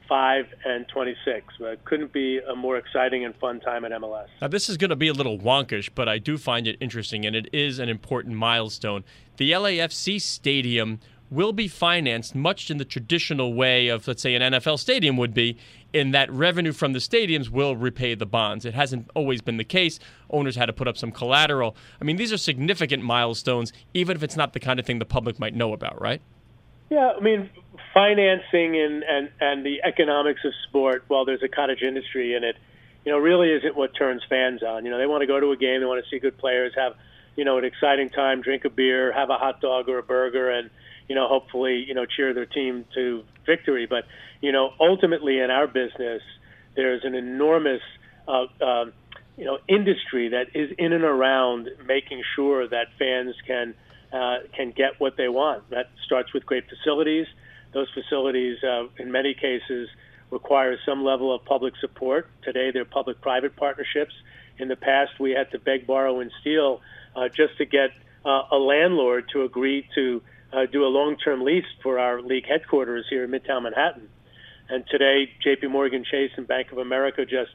25 0.06 0.46
and 0.64 0.86
26. 0.88 1.46
It 1.60 1.84
couldn't 1.84 2.12
be 2.12 2.38
a 2.38 2.54
more 2.54 2.76
exciting 2.76 3.24
and 3.24 3.34
fun 3.36 3.60
time 3.60 3.84
at 3.84 3.92
MLS. 3.92 4.26
Now, 4.40 4.48
this 4.48 4.68
is 4.68 4.76
going 4.76 4.90
to 4.90 4.96
be 4.96 5.08
a 5.08 5.12
little 5.12 5.38
wonkish, 5.38 5.90
but 5.94 6.08
I 6.08 6.18
do 6.18 6.38
find 6.38 6.66
it 6.66 6.76
interesting, 6.80 7.24
and 7.26 7.34
it 7.34 7.48
is 7.52 7.78
an 7.78 7.88
important 7.88 8.36
milestone. 8.36 9.04
The 9.36 9.52
LAFC 9.52 10.20
stadium 10.20 11.00
will 11.30 11.52
be 11.52 11.66
financed 11.66 12.34
much 12.34 12.70
in 12.70 12.76
the 12.76 12.84
traditional 12.84 13.54
way 13.54 13.88
of, 13.88 14.06
let's 14.06 14.20
say, 14.20 14.34
an 14.34 14.42
NFL 14.52 14.78
stadium 14.78 15.16
would 15.16 15.32
be, 15.32 15.56
in 15.92 16.10
that 16.10 16.30
revenue 16.30 16.72
from 16.72 16.92
the 16.92 16.98
stadiums 16.98 17.48
will 17.48 17.74
repay 17.74 18.14
the 18.14 18.26
bonds. 18.26 18.66
It 18.66 18.74
hasn't 18.74 19.10
always 19.14 19.40
been 19.40 19.56
the 19.56 19.64
case. 19.64 19.98
Owners 20.30 20.56
had 20.56 20.66
to 20.66 20.72
put 20.74 20.88
up 20.88 20.98
some 20.98 21.10
collateral. 21.10 21.74
I 22.00 22.04
mean, 22.04 22.16
these 22.16 22.32
are 22.32 22.36
significant 22.36 23.02
milestones, 23.02 23.72
even 23.94 24.16
if 24.16 24.22
it's 24.22 24.36
not 24.36 24.52
the 24.52 24.60
kind 24.60 24.78
of 24.78 24.84
thing 24.84 24.98
the 24.98 25.06
public 25.06 25.38
might 25.38 25.54
know 25.54 25.72
about, 25.72 26.00
right? 26.00 26.20
Yeah, 26.92 27.14
I 27.16 27.20
mean, 27.20 27.48
financing 27.94 28.76
and, 28.78 29.02
and, 29.02 29.30
and 29.40 29.64
the 29.64 29.80
economics 29.82 30.40
of 30.44 30.52
sport, 30.68 31.04
while 31.08 31.24
there's 31.24 31.42
a 31.42 31.48
cottage 31.48 31.80
industry 31.80 32.34
in 32.34 32.44
it, 32.44 32.54
you 33.06 33.12
know, 33.12 33.16
really 33.16 33.50
isn't 33.50 33.74
what 33.74 33.96
turns 33.96 34.20
fans 34.28 34.62
on. 34.62 34.84
You 34.84 34.90
know, 34.90 34.98
they 34.98 35.06
want 35.06 35.22
to 35.22 35.26
go 35.26 35.40
to 35.40 35.52
a 35.52 35.56
game, 35.56 35.80
they 35.80 35.86
want 35.86 36.04
to 36.04 36.10
see 36.10 36.18
good 36.18 36.36
players, 36.36 36.74
have, 36.76 36.92
you 37.34 37.46
know, 37.46 37.56
an 37.56 37.64
exciting 37.64 38.10
time, 38.10 38.42
drink 38.42 38.66
a 38.66 38.68
beer, 38.68 39.10
have 39.10 39.30
a 39.30 39.38
hot 39.38 39.62
dog 39.62 39.88
or 39.88 39.96
a 39.96 40.02
burger, 40.02 40.50
and, 40.50 40.68
you 41.08 41.14
know, 41.14 41.28
hopefully, 41.28 41.82
you 41.88 41.94
know, 41.94 42.04
cheer 42.04 42.34
their 42.34 42.44
team 42.44 42.84
to 42.94 43.24
victory. 43.46 43.86
But, 43.86 44.04
you 44.42 44.52
know, 44.52 44.74
ultimately 44.78 45.40
in 45.40 45.50
our 45.50 45.66
business, 45.66 46.20
there's 46.76 47.04
an 47.04 47.14
enormous, 47.14 47.80
uh, 48.28 48.48
um, 48.62 48.92
you 49.38 49.46
know, 49.46 49.56
industry 49.66 50.28
that 50.28 50.48
is 50.54 50.70
in 50.76 50.92
and 50.92 51.04
around 51.04 51.70
making 51.86 52.22
sure 52.36 52.68
that 52.68 52.88
fans 52.98 53.34
can– 53.46 53.72
uh, 54.12 54.38
can 54.56 54.72
get 54.72 54.98
what 55.00 55.16
they 55.16 55.28
want. 55.28 55.68
That 55.70 55.90
starts 56.04 56.32
with 56.32 56.44
great 56.44 56.64
facilities. 56.68 57.26
Those 57.72 57.88
facilities, 57.94 58.58
uh, 58.62 58.84
in 58.98 59.10
many 59.10 59.34
cases, 59.34 59.88
require 60.30 60.76
some 60.86 61.04
level 61.04 61.34
of 61.34 61.44
public 61.44 61.74
support. 61.80 62.28
Today, 62.42 62.70
they're 62.72 62.84
public-private 62.84 63.56
partnerships. 63.56 64.12
In 64.58 64.68
the 64.68 64.76
past, 64.76 65.18
we 65.18 65.32
had 65.32 65.50
to 65.52 65.58
beg, 65.58 65.86
borrow, 65.86 66.20
and 66.20 66.30
steal 66.40 66.80
uh, 67.16 67.28
just 67.28 67.56
to 67.58 67.64
get 67.64 67.90
uh, 68.24 68.42
a 68.50 68.56
landlord 68.56 69.28
to 69.32 69.42
agree 69.42 69.86
to 69.94 70.22
uh, 70.52 70.66
do 70.66 70.84
a 70.84 70.88
long-term 70.88 71.42
lease 71.42 71.64
for 71.82 71.98
our 71.98 72.20
league 72.20 72.46
headquarters 72.46 73.06
here 73.08 73.24
in 73.24 73.30
Midtown 73.30 73.62
Manhattan. 73.62 74.08
And 74.68 74.84
today, 74.90 75.30
J.P. 75.42 75.68
Morgan 75.68 76.04
Chase 76.04 76.30
and 76.36 76.46
Bank 76.46 76.72
of 76.72 76.78
America 76.78 77.24
just 77.24 77.50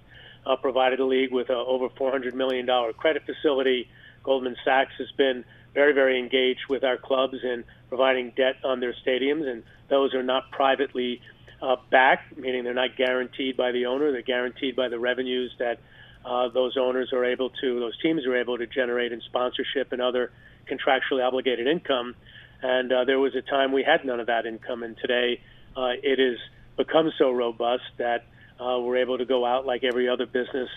uh, 0.45 0.55
provided 0.55 0.99
a 0.99 1.05
league 1.05 1.31
with 1.31 1.49
a 1.49 1.55
over 1.55 1.89
$400 1.89 2.33
million 2.33 2.67
credit 2.97 3.23
facility. 3.25 3.89
Goldman 4.27 4.57
Sachs 4.65 4.91
has 4.97 5.07
been 5.17 5.45
very, 5.73 5.93
very 5.93 6.19
engaged 6.19 6.67
with 6.67 6.83
our 6.83 6.97
clubs 6.97 7.37
in 7.43 7.63
providing 7.87 8.33
debt 8.35 8.55
on 8.65 8.81
their 8.81 8.93
stadiums, 9.05 9.49
and 9.49 9.63
those 9.89 10.13
are 10.13 10.21
not 10.21 10.51
privately 10.51 11.21
uh, 11.61 11.77
backed, 11.89 12.37
meaning 12.37 12.65
they're 12.65 12.73
not 12.73 12.97
guaranteed 12.97 13.55
by 13.55 13.71
the 13.71 13.85
owner. 13.85 14.11
They're 14.11 14.21
guaranteed 14.21 14.75
by 14.75 14.89
the 14.89 14.99
revenues 14.99 15.53
that 15.59 15.79
uh, 16.25 16.49
those 16.49 16.75
owners 16.77 17.13
are 17.13 17.23
able 17.23 17.51
to, 17.61 17.79
those 17.79 17.97
teams 18.01 18.25
are 18.25 18.35
able 18.35 18.57
to 18.57 18.67
generate 18.67 19.13
in 19.13 19.21
sponsorship 19.21 19.93
and 19.93 20.01
other 20.01 20.29
contractually 20.69 21.25
obligated 21.25 21.65
income. 21.65 22.13
And 22.61 22.91
uh, 22.91 23.05
there 23.05 23.19
was 23.19 23.33
a 23.33 23.41
time 23.41 23.71
we 23.71 23.83
had 23.83 24.03
none 24.03 24.19
of 24.19 24.27
that 24.27 24.45
income, 24.45 24.83
and 24.83 24.97
today 24.97 25.39
uh, 25.77 25.93
it 26.03 26.19
has 26.19 26.37
become 26.75 27.13
so 27.17 27.31
robust 27.31 27.83
that 27.97 28.25
uh, 28.59 28.77
we're 28.81 28.97
able 28.97 29.19
to 29.19 29.25
go 29.25 29.45
out 29.45 29.65
like 29.65 29.85
every 29.85 30.09
other 30.09 30.25
business 30.25 30.69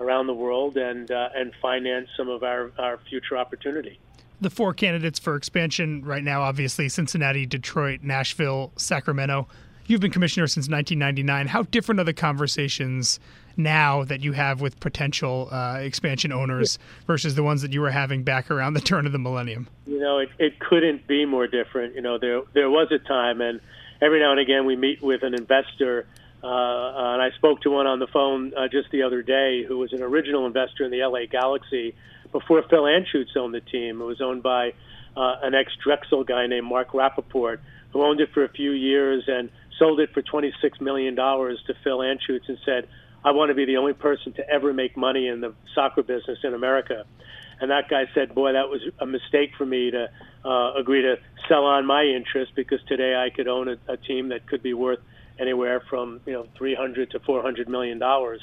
around 0.00 0.26
the 0.26 0.34
world 0.34 0.76
and 0.76 1.10
uh, 1.10 1.28
and 1.34 1.52
finance 1.60 2.08
some 2.16 2.28
of 2.28 2.42
our, 2.42 2.72
our 2.78 2.98
future 3.08 3.36
opportunity 3.36 3.98
the 4.40 4.50
four 4.50 4.74
candidates 4.74 5.18
for 5.18 5.36
expansion 5.36 6.04
right 6.04 6.24
now 6.24 6.42
obviously 6.42 6.88
Cincinnati, 6.88 7.46
Detroit, 7.46 8.00
Nashville, 8.02 8.72
Sacramento. 8.76 9.48
You've 9.86 10.00
been 10.00 10.10
commissioner 10.10 10.48
since 10.48 10.68
1999. 10.68 11.46
How 11.46 11.62
different 11.62 12.00
are 12.00 12.04
the 12.04 12.12
conversations 12.12 13.20
now 13.56 14.04
that 14.04 14.20
you 14.20 14.32
have 14.32 14.60
with 14.60 14.80
potential 14.80 15.48
uh, 15.52 15.78
expansion 15.80 16.32
owners 16.32 16.78
versus 17.06 17.36
the 17.36 17.42
ones 17.42 17.62
that 17.62 17.72
you 17.72 17.80
were 17.80 17.90
having 17.90 18.24
back 18.24 18.50
around 18.50 18.74
the 18.74 18.80
turn 18.80 19.06
of 19.06 19.12
the 19.12 19.18
millennium? 19.18 19.68
You 19.86 20.00
know, 20.00 20.18
it, 20.18 20.28
it 20.38 20.58
couldn't 20.58 21.06
be 21.06 21.24
more 21.24 21.46
different. 21.46 21.94
You 21.94 22.02
know, 22.02 22.18
there 22.18 22.42
there 22.52 22.68
was 22.68 22.90
a 22.90 22.98
time, 22.98 23.40
and 23.40 23.60
every 24.02 24.20
now 24.20 24.32
and 24.32 24.40
again 24.40 24.66
we 24.66 24.76
meet 24.76 25.02
with 25.02 25.22
an 25.22 25.34
investor. 25.34 26.06
Uh, 26.42 27.12
and 27.14 27.22
I 27.22 27.30
spoke 27.36 27.62
to 27.62 27.70
one 27.70 27.86
on 27.86 27.98
the 27.98 28.06
phone 28.06 28.52
uh, 28.54 28.68
just 28.68 28.90
the 28.90 29.02
other 29.02 29.22
day 29.22 29.64
who 29.66 29.78
was 29.78 29.92
an 29.92 30.02
original 30.02 30.46
investor 30.46 30.84
in 30.84 30.90
the 30.90 30.98
LA 30.98 31.26
Galaxy 31.30 31.94
before 32.30 32.62
Phil 32.68 32.82
Anschutz 32.82 33.36
owned 33.36 33.54
the 33.54 33.60
team. 33.60 34.00
It 34.00 34.04
was 34.04 34.20
owned 34.20 34.42
by 34.42 34.72
uh, 35.16 35.36
an 35.42 35.54
ex 35.54 35.72
Drexel 35.82 36.24
guy 36.24 36.46
named 36.46 36.66
Mark 36.66 36.92
Rappaport, 36.92 37.58
who 37.92 38.02
owned 38.02 38.20
it 38.20 38.30
for 38.32 38.44
a 38.44 38.48
few 38.48 38.72
years 38.72 39.24
and 39.26 39.50
sold 39.78 40.00
it 40.00 40.10
for 40.12 40.22
$26 40.22 40.80
million 40.80 41.16
to 41.16 41.74
Phil 41.82 41.98
Anschutz 41.98 42.48
and 42.48 42.58
said, 42.64 42.88
I 43.24 43.32
want 43.32 43.48
to 43.50 43.54
be 43.54 43.64
the 43.64 43.78
only 43.78 43.94
person 43.94 44.32
to 44.34 44.48
ever 44.48 44.72
make 44.72 44.96
money 44.96 45.26
in 45.28 45.40
the 45.40 45.54
soccer 45.74 46.02
business 46.02 46.38
in 46.44 46.54
America. 46.54 47.04
And 47.60 47.70
that 47.70 47.88
guy 47.88 48.04
said, 48.14 48.34
Boy, 48.34 48.52
that 48.52 48.68
was 48.68 48.80
a 49.00 49.06
mistake 49.06 49.52
for 49.56 49.64
me 49.64 49.90
to 49.90 50.10
uh, 50.44 50.74
agree 50.74 51.02
to 51.02 51.16
sell 51.48 51.64
on 51.64 51.86
my 51.86 52.02
interest 52.02 52.52
because 52.54 52.78
today 52.86 53.14
I 53.16 53.34
could 53.34 53.48
own 53.48 53.68
a, 53.68 53.76
a 53.88 53.96
team 53.96 54.28
that 54.28 54.46
could 54.46 54.62
be 54.62 54.74
worth 54.74 55.00
anywhere 55.38 55.82
from 55.88 56.20
you 56.26 56.32
know 56.32 56.46
300 56.56 57.10
to 57.10 57.20
400 57.20 57.68
million 57.68 57.98
dollars 57.98 58.40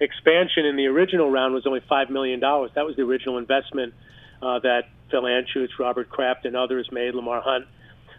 expansion 0.00 0.66
in 0.66 0.76
the 0.76 0.86
original 0.86 1.30
round 1.30 1.54
was 1.54 1.66
only 1.66 1.80
$5 1.80 2.10
million. 2.10 2.40
That 2.40 2.84
was 2.84 2.94
the 2.96 3.02
original 3.02 3.38
investment 3.38 3.94
uh, 4.42 4.58
that 4.60 4.82
Phil 5.10 5.22
Anschutz, 5.22 5.78
Robert 5.78 6.08
Kraft, 6.08 6.44
and 6.44 6.56
others 6.56 6.88
made, 6.92 7.14
Lamar 7.14 7.40
Hunt. 7.40 7.66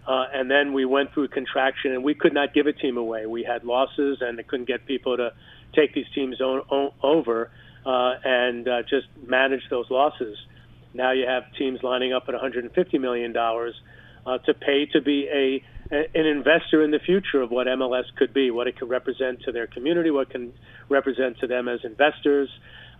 Uh, 0.07 0.25
and 0.33 0.49
then 0.49 0.73
we 0.73 0.85
went 0.85 1.13
through 1.13 1.27
contraction, 1.29 1.91
and 1.91 2.03
we 2.03 2.13
could 2.13 2.33
not 2.33 2.53
give 2.53 2.67
a 2.67 2.73
team 2.73 2.97
away. 2.97 3.25
We 3.25 3.43
had 3.43 3.63
losses, 3.63 4.19
and 4.21 4.37
they 4.37 4.43
couldn't 4.43 4.67
get 4.67 4.85
people 4.85 5.17
to 5.17 5.33
take 5.75 5.93
these 5.93 6.05
teams 6.13 6.37
over 6.41 7.51
uh, 7.85 8.13
and 8.23 8.67
uh, 8.67 8.81
just 8.83 9.07
manage 9.25 9.63
those 9.69 9.89
losses. 9.89 10.37
Now 10.93 11.11
you 11.11 11.25
have 11.27 11.43
teams 11.57 11.81
lining 11.83 12.13
up 12.13 12.29
at 12.29 12.35
$150 12.35 13.01
million 13.01 13.35
uh, 13.35 14.37
to 14.37 14.53
pay 14.53 14.85
to 14.93 15.01
be 15.01 15.27
a 15.27 15.63
an 15.91 16.25
investor 16.25 16.83
in 16.83 16.91
the 16.91 16.99
future 16.99 17.41
of 17.41 17.51
what 17.51 17.67
MLS 17.67 18.05
could 18.15 18.33
be, 18.33 18.49
what 18.49 18.67
it 18.67 18.77
could 18.77 18.89
represent 18.89 19.41
to 19.43 19.51
their 19.51 19.67
community, 19.67 20.09
what 20.09 20.29
can 20.29 20.53
represent 20.89 21.39
to 21.39 21.47
them 21.47 21.67
as 21.67 21.79
investors. 21.83 22.49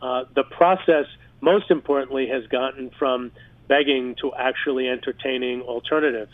Uh, 0.01 0.25
the 0.35 0.43
process, 0.43 1.05
most 1.41 1.71
importantly, 1.71 2.27
has 2.27 2.45
gotten 2.47 2.91
from 2.99 3.31
begging 3.67 4.15
to 4.21 4.31
actually 4.35 4.87
entertaining 4.87 5.61
alternatives. 5.61 6.33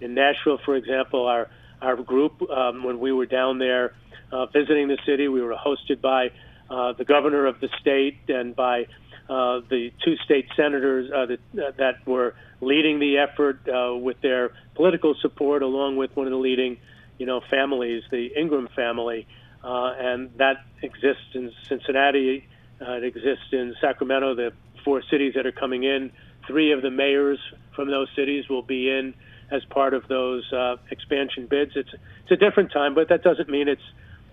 In 0.00 0.14
Nashville, 0.14 0.58
for 0.64 0.76
example, 0.76 1.26
our 1.26 1.48
our 1.82 1.96
group, 1.96 2.40
um, 2.50 2.82
when 2.82 2.98
we 2.98 3.12
were 3.12 3.26
down 3.26 3.58
there 3.58 3.92
uh, 4.32 4.46
visiting 4.46 4.88
the 4.88 4.96
city, 5.04 5.28
we 5.28 5.42
were 5.42 5.54
hosted 5.54 6.00
by 6.00 6.30
the 6.96 7.04
governor 7.06 7.46
of 7.46 7.60
the 7.60 7.68
state 7.80 8.18
and 8.28 8.54
by 8.56 8.86
uh, 9.28 9.60
the 9.70 9.90
two 10.04 10.16
state 10.24 10.46
senators 10.54 11.10
uh, 11.10 11.26
that, 11.54 11.76
that 11.78 12.06
were 12.06 12.34
leading 12.60 12.98
the 12.98 13.18
effort 13.18 13.58
uh, 13.68 13.94
with 13.94 14.20
their 14.20 14.52
political 14.74 15.14
support, 15.20 15.62
along 15.62 15.96
with 15.96 16.14
one 16.14 16.26
of 16.26 16.30
the 16.30 16.36
leading, 16.38 16.76
you 17.18 17.24
know, 17.24 17.40
families, 17.50 18.02
the 18.10 18.28
Ingram 18.38 18.68
family, 18.76 19.26
uh, 19.62 19.94
and 19.98 20.30
that 20.36 20.64
exists 20.82 21.34
in 21.34 21.52
Cincinnati. 21.68 22.46
Uh, 22.80 22.92
it 22.92 23.04
exists 23.04 23.46
in 23.52 23.74
Sacramento. 23.80 24.34
The 24.34 24.52
four 24.84 25.02
cities 25.10 25.32
that 25.36 25.46
are 25.46 25.52
coming 25.52 25.84
in, 25.84 26.12
three 26.46 26.72
of 26.72 26.82
the 26.82 26.90
mayors 26.90 27.38
from 27.74 27.90
those 27.90 28.08
cities 28.14 28.48
will 28.50 28.62
be 28.62 28.90
in 28.90 29.14
as 29.50 29.64
part 29.66 29.94
of 29.94 30.06
those 30.08 30.44
uh, 30.52 30.76
expansion 30.90 31.46
bids. 31.46 31.72
It's 31.76 31.88
it's 32.24 32.32
a 32.32 32.36
different 32.36 32.72
time, 32.72 32.94
but 32.94 33.08
that 33.08 33.22
doesn't 33.22 33.48
mean 33.48 33.68
it's 33.68 33.82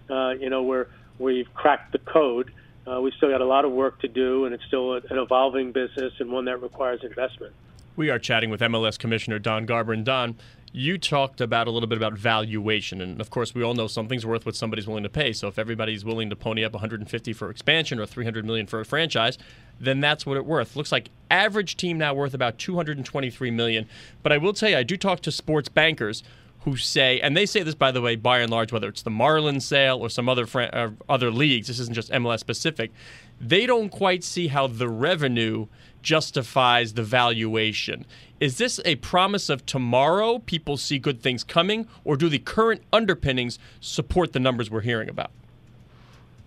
uh, 0.09 0.31
you 0.31 0.49
know 0.49 0.63
we're 0.63 0.87
we've 1.19 1.51
cracked 1.53 1.91
the 1.91 1.99
code. 1.99 2.51
Uh, 2.87 2.99
we 3.01 3.11
still 3.11 3.29
got 3.29 3.41
a 3.41 3.45
lot 3.45 3.65
of 3.65 3.71
work 3.71 3.99
to 4.01 4.07
do, 4.07 4.45
and 4.45 4.53
it's 4.53 4.65
still 4.65 4.95
an 4.95 5.03
evolving 5.11 5.71
business 5.71 6.13
and 6.19 6.31
one 6.31 6.45
that 6.45 6.61
requires 6.61 7.03
investment. 7.03 7.53
We 7.95 8.09
are 8.09 8.19
chatting 8.19 8.49
with 8.49 8.61
MLS 8.61 8.97
Commissioner 8.97 9.37
Don 9.37 9.65
Garber. 9.65 9.93
And 9.93 10.03
Don, 10.03 10.35
you 10.73 10.97
talked 10.97 11.41
about 11.41 11.67
a 11.67 11.71
little 11.71 11.87
bit 11.87 11.97
about 11.97 12.13
valuation, 12.13 13.01
and 13.01 13.19
of 13.19 13.29
course, 13.29 13.53
we 13.53 13.61
all 13.61 13.73
know 13.73 13.87
something's 13.87 14.25
worth 14.25 14.45
what 14.45 14.55
somebody's 14.55 14.87
willing 14.87 15.03
to 15.03 15.09
pay. 15.09 15.33
So 15.33 15.47
if 15.47 15.59
everybody's 15.59 16.05
willing 16.05 16.29
to 16.29 16.35
pony 16.35 16.63
up 16.63 16.73
150 16.73 17.33
for 17.33 17.49
expansion 17.49 17.99
or 17.99 18.05
300 18.05 18.45
million 18.45 18.65
for 18.65 18.79
a 18.79 18.85
franchise, 18.85 19.37
then 19.79 19.99
that's 19.99 20.25
what 20.25 20.37
it's 20.37 20.45
worth. 20.45 20.75
Looks 20.75 20.91
like 20.91 21.09
average 21.29 21.75
team 21.75 21.97
now 21.97 22.13
worth 22.13 22.33
about 22.33 22.57
223 22.57 23.51
million. 23.51 23.87
But 24.23 24.31
I 24.31 24.37
will 24.37 24.53
tell 24.53 24.69
you, 24.69 24.77
I 24.77 24.83
do 24.83 24.95
talk 24.95 25.19
to 25.21 25.31
sports 25.31 25.67
bankers 25.67 26.23
who 26.63 26.77
say, 26.77 27.19
and 27.19 27.35
they 27.35 27.45
say 27.45 27.63
this 27.63 27.75
by 27.75 27.91
the 27.91 28.01
way, 28.01 28.15
by 28.15 28.39
and 28.39 28.51
large, 28.51 28.71
whether 28.71 28.87
it's 28.87 29.01
the 29.01 29.09
Marlins 29.09 29.63
sale 29.63 29.99
or 29.99 30.09
some 30.09 30.29
other 30.29 30.45
fran- 30.45 30.73
uh, 30.73 30.91
other 31.09 31.31
leagues, 31.31 31.67
this 31.67 31.79
isn't 31.79 31.95
just 31.95 32.11
MLS 32.11 32.39
specific. 32.39 32.91
They 33.39 33.65
don't 33.65 33.89
quite 33.89 34.23
see 34.23 34.47
how 34.47 34.67
the 34.67 34.87
revenue 34.87 35.67
justifies 36.03 36.93
the 36.93 37.03
valuation. 37.03 38.05
Is 38.39 38.57
this 38.57 38.79
a 38.85 38.95
promise 38.95 39.49
of 39.49 39.65
tomorrow? 39.65 40.39
People 40.39 40.77
see 40.77 40.99
good 40.99 41.21
things 41.21 41.43
coming, 41.43 41.87
or 42.03 42.15
do 42.15 42.29
the 42.29 42.39
current 42.39 42.83
underpinnings 42.93 43.57
support 43.79 44.33
the 44.33 44.39
numbers 44.39 44.69
we're 44.69 44.81
hearing 44.81 45.09
about? 45.09 45.31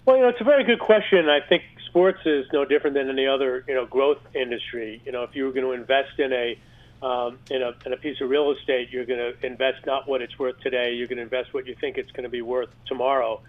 Well, 0.04 0.16
you 0.16 0.22
know, 0.22 0.28
it's 0.28 0.40
a 0.40 0.44
very 0.44 0.64
good 0.64 0.80
question. 0.80 1.28
I 1.28 1.40
think 1.40 1.62
sports 1.86 2.20
is 2.24 2.46
no 2.52 2.64
different 2.64 2.94
than 2.94 3.08
any 3.08 3.26
other, 3.26 3.64
you 3.66 3.74
know, 3.74 3.86
growth 3.86 4.18
industry. 4.34 5.00
You 5.04 5.12
know, 5.12 5.22
if 5.22 5.34
you 5.34 5.44
were 5.44 5.52
going 5.52 5.64
to 5.64 5.72
invest 5.72 6.18
in 6.18 6.32
a 6.32 6.58
um, 7.04 7.38
in, 7.50 7.60
a, 7.60 7.72
in 7.84 7.92
a 7.92 7.98
piece 7.98 8.18
of 8.22 8.30
real 8.30 8.50
estate, 8.52 8.88
you're 8.90 9.04
going 9.04 9.18
to 9.18 9.46
invest 9.46 9.84
not 9.84 10.08
what 10.08 10.22
it's 10.22 10.38
worth 10.38 10.58
today. 10.60 10.94
You're 10.94 11.06
going 11.06 11.18
to 11.18 11.22
invest 11.22 11.52
what 11.52 11.66
you 11.66 11.76
think 11.78 11.98
it's 11.98 12.10
going 12.12 12.24
to 12.24 12.30
be 12.30 12.40
worth 12.40 12.70
tomorrow. 12.86 13.42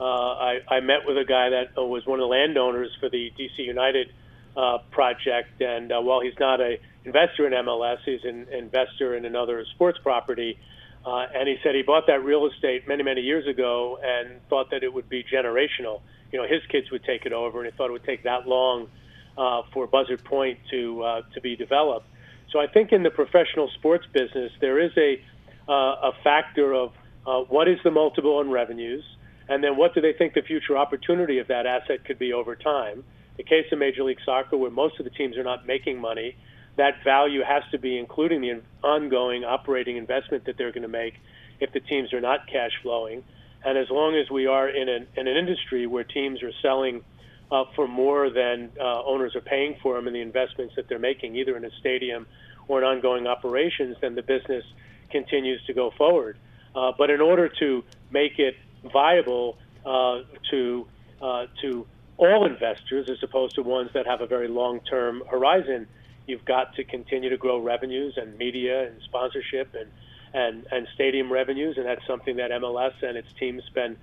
Uh, 0.00 0.04
I, 0.04 0.60
I 0.68 0.80
met 0.80 1.06
with 1.06 1.18
a 1.18 1.24
guy 1.24 1.50
that 1.50 1.76
was 1.76 2.06
one 2.06 2.18
of 2.18 2.24
the 2.24 2.28
landowners 2.28 2.90
for 2.98 3.10
the 3.10 3.30
DC 3.38 3.58
United 3.58 4.10
uh, 4.56 4.78
project, 4.90 5.60
and 5.60 5.92
uh, 5.92 6.00
while 6.00 6.20
he's 6.20 6.38
not 6.40 6.62
a 6.62 6.78
investor 7.04 7.46
in 7.46 7.52
MLS, 7.52 7.98
he's 8.06 8.24
an 8.24 8.46
investor 8.50 9.14
in 9.14 9.26
another 9.26 9.64
sports 9.74 9.98
property. 10.02 10.58
Uh, 11.04 11.26
and 11.34 11.46
he 11.46 11.56
said 11.62 11.74
he 11.74 11.82
bought 11.82 12.06
that 12.06 12.24
real 12.24 12.46
estate 12.46 12.88
many, 12.88 13.02
many 13.02 13.20
years 13.20 13.46
ago 13.46 13.98
and 14.02 14.40
thought 14.48 14.70
that 14.70 14.82
it 14.82 14.92
would 14.92 15.10
be 15.10 15.22
generational. 15.22 16.00
You 16.32 16.40
know, 16.40 16.48
his 16.48 16.62
kids 16.70 16.90
would 16.90 17.04
take 17.04 17.26
it 17.26 17.34
over, 17.34 17.62
and 17.62 17.70
he 17.70 17.76
thought 17.76 17.90
it 17.90 17.92
would 17.92 18.04
take 18.04 18.22
that 18.22 18.48
long 18.48 18.88
uh, 19.36 19.62
for 19.74 19.86
Buzzard 19.86 20.24
Point 20.24 20.58
to 20.70 21.02
uh, 21.02 21.22
to 21.34 21.42
be 21.42 21.54
developed. 21.56 22.06
So 22.54 22.60
I 22.60 22.68
think 22.68 22.92
in 22.92 23.02
the 23.02 23.10
professional 23.10 23.68
sports 23.74 24.06
business, 24.12 24.52
there 24.60 24.78
is 24.78 24.92
a 24.96 25.20
uh, 25.68 25.72
a 25.72 26.12
factor 26.22 26.72
of 26.72 26.92
uh, 27.26 27.40
what 27.48 27.66
is 27.66 27.78
the 27.82 27.90
multiple 27.90 28.36
on 28.36 28.48
revenues, 28.48 29.02
and 29.48 29.64
then 29.64 29.76
what 29.76 29.92
do 29.92 30.00
they 30.00 30.12
think 30.12 30.34
the 30.34 30.42
future 30.42 30.76
opportunity 30.76 31.40
of 31.40 31.48
that 31.48 31.66
asset 31.66 32.04
could 32.04 32.18
be 32.18 32.32
over 32.32 32.54
time. 32.54 33.02
The 33.38 33.42
case 33.42 33.64
of 33.72 33.80
Major 33.80 34.04
League 34.04 34.20
Soccer, 34.24 34.56
where 34.56 34.70
most 34.70 35.00
of 35.00 35.04
the 35.04 35.10
teams 35.10 35.36
are 35.36 35.42
not 35.42 35.66
making 35.66 36.00
money, 36.00 36.36
that 36.76 37.02
value 37.02 37.42
has 37.42 37.64
to 37.72 37.78
be 37.78 37.98
including 37.98 38.42
the 38.42 38.62
ongoing 38.86 39.42
operating 39.42 39.96
investment 39.96 40.44
that 40.44 40.56
they're 40.56 40.70
going 40.70 40.82
to 40.82 40.88
make 40.88 41.14
if 41.58 41.72
the 41.72 41.80
teams 41.80 42.12
are 42.12 42.20
not 42.20 42.46
cash 42.46 42.72
flowing. 42.82 43.24
And 43.64 43.76
as 43.76 43.90
long 43.90 44.14
as 44.14 44.30
we 44.30 44.46
are 44.46 44.68
in 44.68 44.88
an, 44.88 45.08
in 45.16 45.26
an 45.26 45.36
industry 45.36 45.88
where 45.88 46.04
teams 46.04 46.40
are 46.44 46.52
selling 46.62 47.02
uh, 47.50 47.64
for 47.74 47.86
more 47.86 48.30
than 48.30 48.70
uh, 48.80 49.02
owners 49.04 49.34
are 49.36 49.40
paying 49.40 49.76
for 49.82 49.94
them 49.94 50.06
and 50.06 50.16
the 50.16 50.20
investments 50.20 50.74
that 50.76 50.88
they're 50.88 50.98
making, 50.98 51.36
either 51.36 51.56
in 51.56 51.64
a 51.64 51.70
stadium 51.80 52.26
or 52.68 52.78
in 52.78 52.84
ongoing 52.84 53.26
operations, 53.26 53.96
then 54.00 54.14
the 54.14 54.22
business 54.22 54.64
continues 55.10 55.62
to 55.66 55.74
go 55.74 55.90
forward. 55.96 56.36
Uh, 56.74 56.92
but 56.96 57.10
in 57.10 57.20
order 57.20 57.48
to 57.48 57.84
make 58.10 58.38
it 58.38 58.56
viable 58.92 59.56
uh, 59.86 60.20
to 60.50 60.86
uh, 61.22 61.46
to 61.60 61.86
all 62.16 62.46
investors, 62.46 63.08
as 63.08 63.18
opposed 63.22 63.54
to 63.54 63.62
ones 63.62 63.90
that 63.94 64.06
have 64.06 64.20
a 64.20 64.26
very 64.26 64.48
long-term 64.48 65.22
horizon, 65.30 65.86
You've 66.26 66.44
got 66.44 66.74
to 66.76 66.84
continue 66.84 67.28
to 67.30 67.36
grow 67.36 67.60
revenues 67.60 68.14
and 68.16 68.36
media 68.38 68.86
and 68.86 69.00
sponsorship 69.02 69.74
and, 69.78 69.90
and, 70.32 70.66
and 70.72 70.88
stadium 70.94 71.30
revenues, 71.30 71.76
and 71.76 71.86
that's 71.86 72.06
something 72.06 72.36
that 72.36 72.50
MLS 72.50 72.94
and 73.02 73.16
its 73.16 73.28
teams 73.38 73.62
spend 73.66 73.96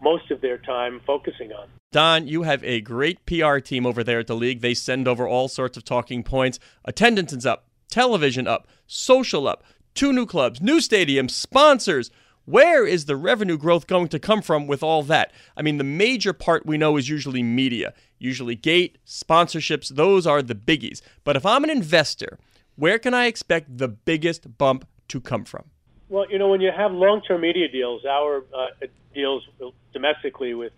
most 0.00 0.30
of 0.30 0.40
their 0.40 0.58
time 0.58 1.00
focusing 1.06 1.52
on. 1.52 1.68
Don, 1.92 2.26
you 2.26 2.44
have 2.44 2.64
a 2.64 2.80
great 2.80 3.24
PR 3.26 3.58
team 3.58 3.84
over 3.86 4.02
there 4.02 4.18
at 4.18 4.26
the 4.26 4.34
league. 4.34 4.62
They 4.62 4.72
send 4.72 5.06
over 5.06 5.28
all 5.28 5.46
sorts 5.46 5.76
of 5.76 5.84
talking 5.84 6.22
points. 6.22 6.58
Attendance 6.86 7.34
is 7.34 7.44
up, 7.44 7.66
television 7.90 8.46
up, 8.46 8.66
social 8.86 9.46
up, 9.46 9.62
two 9.94 10.10
new 10.10 10.24
clubs, 10.24 10.62
new 10.62 10.78
stadiums, 10.78 11.32
sponsors. 11.32 12.10
Where 12.46 12.86
is 12.86 13.04
the 13.04 13.14
revenue 13.14 13.58
growth 13.58 13.86
going 13.86 14.08
to 14.08 14.18
come 14.18 14.40
from 14.40 14.66
with 14.66 14.82
all 14.82 15.02
that? 15.02 15.32
I 15.54 15.60
mean, 15.60 15.76
the 15.76 15.84
major 15.84 16.32
part 16.32 16.64
we 16.64 16.78
know 16.78 16.96
is 16.96 17.10
usually 17.10 17.42
media, 17.42 17.92
usually 18.18 18.56
gate, 18.56 18.96
sponsorships, 19.06 19.94
those 19.94 20.26
are 20.26 20.40
the 20.40 20.54
biggies. 20.54 21.02
But 21.24 21.36
if 21.36 21.44
I'm 21.44 21.62
an 21.62 21.70
investor, 21.70 22.38
where 22.74 22.98
can 22.98 23.12
I 23.12 23.26
expect 23.26 23.76
the 23.76 23.88
biggest 23.88 24.56
bump 24.56 24.88
to 25.08 25.20
come 25.20 25.44
from? 25.44 25.64
Well, 26.08 26.24
you 26.30 26.38
know, 26.38 26.48
when 26.48 26.62
you 26.62 26.72
have 26.74 26.92
long 26.92 27.20
term 27.20 27.42
media 27.42 27.68
deals, 27.68 28.06
our 28.06 28.44
uh, 28.56 28.86
deals 29.14 29.46
domestically 29.92 30.54
with 30.54 30.72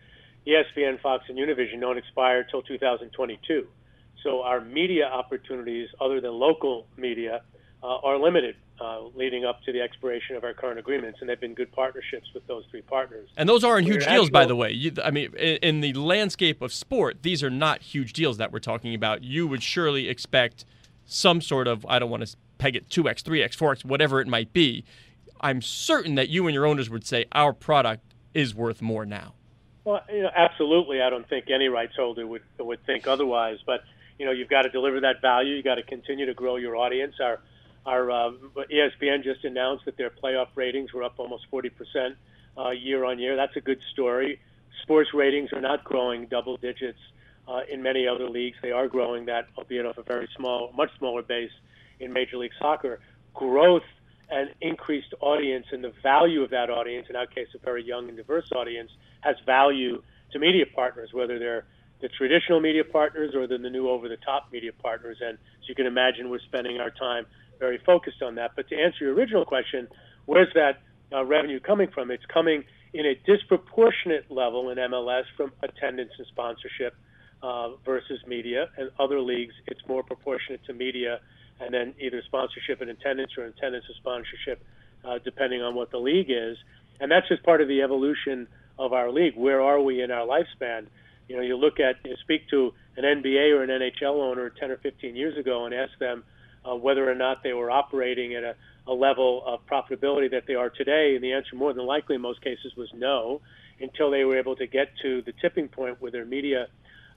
ESPN, 0.46 1.00
Fox, 1.00 1.24
and 1.28 1.38
Univision 1.38 1.80
don't 1.80 1.98
expire 1.98 2.40
until 2.40 2.62
2022. 2.62 3.66
So 4.22 4.42
our 4.42 4.60
media 4.60 5.06
opportunities, 5.06 5.88
other 6.00 6.20
than 6.20 6.32
local 6.32 6.86
media, 6.96 7.42
uh, 7.82 7.98
are 7.98 8.18
limited 8.18 8.56
uh, 8.80 9.02
leading 9.14 9.44
up 9.44 9.62
to 9.62 9.72
the 9.72 9.80
expiration 9.80 10.36
of 10.36 10.44
our 10.44 10.52
current 10.52 10.78
agreements, 10.78 11.18
and 11.20 11.28
they've 11.28 11.40
been 11.40 11.54
good 11.54 11.70
partnerships 11.72 12.26
with 12.34 12.46
those 12.46 12.64
three 12.70 12.82
partners. 12.82 13.28
And 13.36 13.48
those 13.48 13.62
aren't 13.62 13.86
huge 13.86 14.06
deals, 14.06 14.30
by 14.30 14.46
the 14.46 14.56
way. 14.56 14.72
You, 14.72 14.92
I 15.02 15.10
mean, 15.10 15.32
in, 15.36 15.56
in, 15.58 15.80
the 15.80 15.92
landscape 15.92 16.60
of 16.60 16.72
sport, 16.72 17.22
these 17.22 17.42
are 17.42 17.50
not 17.50 17.82
huge 17.82 18.12
deals 18.12 18.38
that 18.38 18.52
we're 18.52 18.58
talking 18.58 18.94
about. 18.94 19.22
You 19.22 19.46
would 19.46 19.62
surely 19.62 20.08
expect 20.08 20.64
some 21.06 21.40
sort 21.40 21.68
of, 21.68 21.86
I 21.88 21.98
don't 21.98 22.10
want 22.10 22.26
to 22.26 22.36
peg 22.58 22.76
it 22.76 22.88
2x, 22.88 23.22
3x, 23.22 23.56
4x, 23.56 23.84
whatever 23.84 24.20
it 24.20 24.26
might 24.26 24.52
be. 24.52 24.84
I'm 25.40 25.60
certain 25.60 26.14
that 26.14 26.28
you 26.28 26.46
and 26.46 26.54
your 26.54 26.66
owners 26.66 26.88
would 26.90 27.06
say 27.06 27.26
our 27.32 27.52
product 27.52 28.14
is 28.32 28.54
worth 28.54 28.80
more 28.80 29.04
now. 29.04 29.34
Well, 29.84 30.02
you 30.12 30.22
know, 30.22 30.30
absolutely. 30.34 31.02
I 31.02 31.10
don't 31.10 31.28
think 31.28 31.50
any 31.50 31.68
rights 31.68 31.94
holder 31.96 32.26
would 32.26 32.42
would 32.58 32.84
think 32.86 33.06
otherwise. 33.06 33.58
But 33.66 33.84
you 34.18 34.26
know, 34.26 34.32
you've 34.32 34.48
got 34.48 34.62
to 34.62 34.70
deliver 34.70 35.00
that 35.00 35.20
value. 35.20 35.54
You 35.54 35.62
got 35.62 35.74
to 35.76 35.82
continue 35.82 36.26
to 36.26 36.34
grow 36.34 36.56
your 36.56 36.76
audience. 36.76 37.14
Our 37.20 37.40
our 37.84 38.10
uh, 38.10 38.30
ESPN 38.72 39.22
just 39.22 39.44
announced 39.44 39.84
that 39.84 39.96
their 39.96 40.10
playoff 40.10 40.48
ratings 40.54 40.92
were 40.92 41.02
up 41.02 41.14
almost 41.18 41.46
40 41.50 41.68
percent 41.70 42.16
uh, 42.56 42.70
year 42.70 43.04
on 43.04 43.18
year. 43.18 43.36
That's 43.36 43.56
a 43.56 43.60
good 43.60 43.80
story. 43.92 44.40
Sports 44.82 45.12
ratings 45.14 45.52
are 45.52 45.60
not 45.60 45.84
growing 45.84 46.26
double 46.26 46.56
digits 46.56 46.98
uh, 47.46 47.60
in 47.70 47.82
many 47.82 48.06
other 48.06 48.28
leagues. 48.28 48.56
They 48.62 48.72
are 48.72 48.88
growing 48.88 49.26
that, 49.26 49.48
albeit 49.56 49.86
off 49.86 49.98
a 49.98 50.02
very 50.02 50.28
small, 50.36 50.72
much 50.74 50.90
smaller 50.98 51.22
base 51.22 51.52
in 52.00 52.12
Major 52.12 52.38
League 52.38 52.52
Soccer. 52.58 53.00
Growth 53.34 53.82
and 54.30 54.50
increased 54.60 55.14
audience 55.20 55.66
and 55.72 55.84
the 55.84 55.92
value 56.02 56.42
of 56.42 56.50
that 56.50 56.70
audience, 56.70 57.06
in 57.10 57.16
our 57.16 57.26
case, 57.26 57.48
a 57.54 57.58
very 57.64 57.84
young 57.84 58.08
and 58.08 58.16
diverse 58.16 58.50
audience, 58.54 58.90
has 59.20 59.36
value 59.46 60.02
to 60.32 60.38
media 60.38 60.64
partners, 60.74 61.10
whether 61.12 61.38
they're 61.38 61.64
the 62.00 62.08
traditional 62.08 62.60
media 62.60 62.84
partners 62.84 63.34
or 63.34 63.46
the, 63.46 63.56
the 63.56 63.70
new 63.70 63.88
over-the-top 63.88 64.48
media 64.52 64.72
partners. 64.82 65.16
And 65.20 65.34
as 65.34 65.68
you 65.68 65.74
can 65.74 65.86
imagine, 65.86 66.28
we're 66.28 66.40
spending 66.40 66.78
our 66.80 66.90
time 66.90 67.24
very 67.58 67.78
focused 67.86 68.22
on 68.22 68.34
that. 68.34 68.52
But 68.56 68.68
to 68.68 68.76
answer 68.76 69.04
your 69.04 69.14
original 69.14 69.44
question, 69.44 69.88
where's 70.26 70.52
that 70.54 70.82
uh, 71.12 71.24
revenue 71.24 71.60
coming 71.60 71.88
from? 71.94 72.10
It's 72.10 72.26
coming 72.32 72.64
in 72.92 73.06
a 73.06 73.14
disproportionate 73.26 74.30
level 74.30 74.70
in 74.70 74.78
MLS 74.78 75.24
from 75.36 75.52
attendance 75.62 76.10
and 76.18 76.26
sponsorship 76.26 76.94
uh, 77.42 77.70
versus 77.84 78.20
media. 78.26 78.66
And 78.76 78.90
other 78.98 79.20
leagues, 79.20 79.54
it's 79.66 79.80
more 79.88 80.02
proportionate 80.02 80.64
to 80.66 80.74
media 80.74 81.20
and 81.60 81.72
then 81.72 81.94
either 82.00 82.22
sponsorship 82.26 82.80
and 82.80 82.90
attendance 82.90 83.32
or 83.38 83.44
attendance 83.44 83.84
and 83.88 83.96
sponsorship, 83.96 84.62
uh, 85.04 85.18
depending 85.24 85.62
on 85.62 85.74
what 85.74 85.90
the 85.90 85.98
league 85.98 86.30
is. 86.30 86.56
And 87.00 87.10
that's 87.10 87.28
just 87.28 87.42
part 87.42 87.60
of 87.60 87.68
the 87.68 87.82
evolution 87.82 88.46
of 88.78 88.92
our 88.92 89.10
league. 89.10 89.36
Where 89.36 89.60
are 89.60 89.80
we 89.80 90.02
in 90.02 90.10
our 90.10 90.26
lifespan? 90.26 90.86
You 91.28 91.36
know, 91.36 91.42
you 91.42 91.56
look 91.56 91.80
at, 91.80 91.96
you 92.04 92.16
speak 92.22 92.48
to 92.50 92.72
an 92.96 93.04
NBA 93.04 93.52
or 93.52 93.62
an 93.62 93.70
NHL 93.70 94.20
owner 94.20 94.50
10 94.50 94.70
or 94.70 94.76
15 94.78 95.16
years 95.16 95.38
ago 95.38 95.64
and 95.64 95.74
ask 95.74 95.96
them, 95.98 96.24
uh, 96.64 96.74
whether 96.74 97.08
or 97.10 97.14
not 97.14 97.42
they 97.42 97.52
were 97.52 97.70
operating 97.70 98.34
at 98.34 98.42
a, 98.42 98.54
a 98.86 98.92
level 98.92 99.42
of 99.46 99.60
profitability 99.66 100.30
that 100.30 100.44
they 100.46 100.54
are 100.54 100.70
today. 100.70 101.14
And 101.14 101.22
the 101.22 101.32
answer, 101.32 101.56
more 101.56 101.72
than 101.72 101.86
likely, 101.86 102.16
in 102.16 102.22
most 102.22 102.42
cases, 102.42 102.72
was 102.76 102.88
no, 102.94 103.40
until 103.80 104.10
they 104.10 104.24
were 104.24 104.38
able 104.38 104.56
to 104.56 104.66
get 104.66 104.88
to 105.02 105.22
the 105.22 105.32
tipping 105.40 105.68
point 105.68 106.00
where 106.00 106.10
their 106.10 106.24
media 106.24 106.68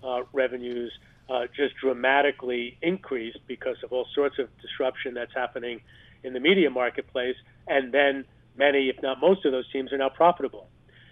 uh, 0.04 0.21
revenues 0.34 0.91
uh, 1.30 1.46
just 1.56 1.76
dramatically 1.82 2.78
increased 2.82 3.40
because 3.48 3.76
of 3.84 3.92
all 3.92 4.08
sorts 4.16 4.40
of 4.40 4.48
disruption 4.62 5.13
that's 5.13 5.34
happening 5.34 5.82
in 6.24 6.34
the 6.34 6.40
media 6.40 6.70
marketplace. 6.70 7.36
And 7.68 7.94
then 7.94 8.26
many, 8.58 8.90
if 8.90 9.02
not 9.02 9.20
most 9.20 9.46
of 9.46 9.52
those 9.52 9.70
teams 9.72 9.92
are 9.92 9.98
now 9.98 10.10
profitable. 10.10 10.68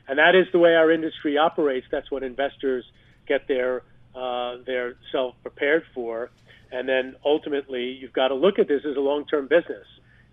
And 0.07 0.19
that 0.19 0.35
is 0.35 0.45
the 0.51 0.59
way 0.59 0.75
our 0.75 0.91
industry 0.91 1.37
operates. 1.37 1.87
That's 1.91 2.09
what 2.11 2.23
investors 2.23 2.85
get 3.27 3.47
their 3.47 3.83
uh, 4.15 4.57
their 4.65 4.95
self 5.11 5.35
prepared 5.41 5.83
for. 5.93 6.29
And 6.71 6.87
then 6.87 7.15
ultimately, 7.25 7.97
you've 7.99 8.13
got 8.13 8.29
to 8.29 8.35
look 8.35 8.59
at 8.59 8.67
this 8.67 8.81
as 8.89 8.95
a 8.95 8.99
long-term 8.99 9.47
business. 9.47 9.85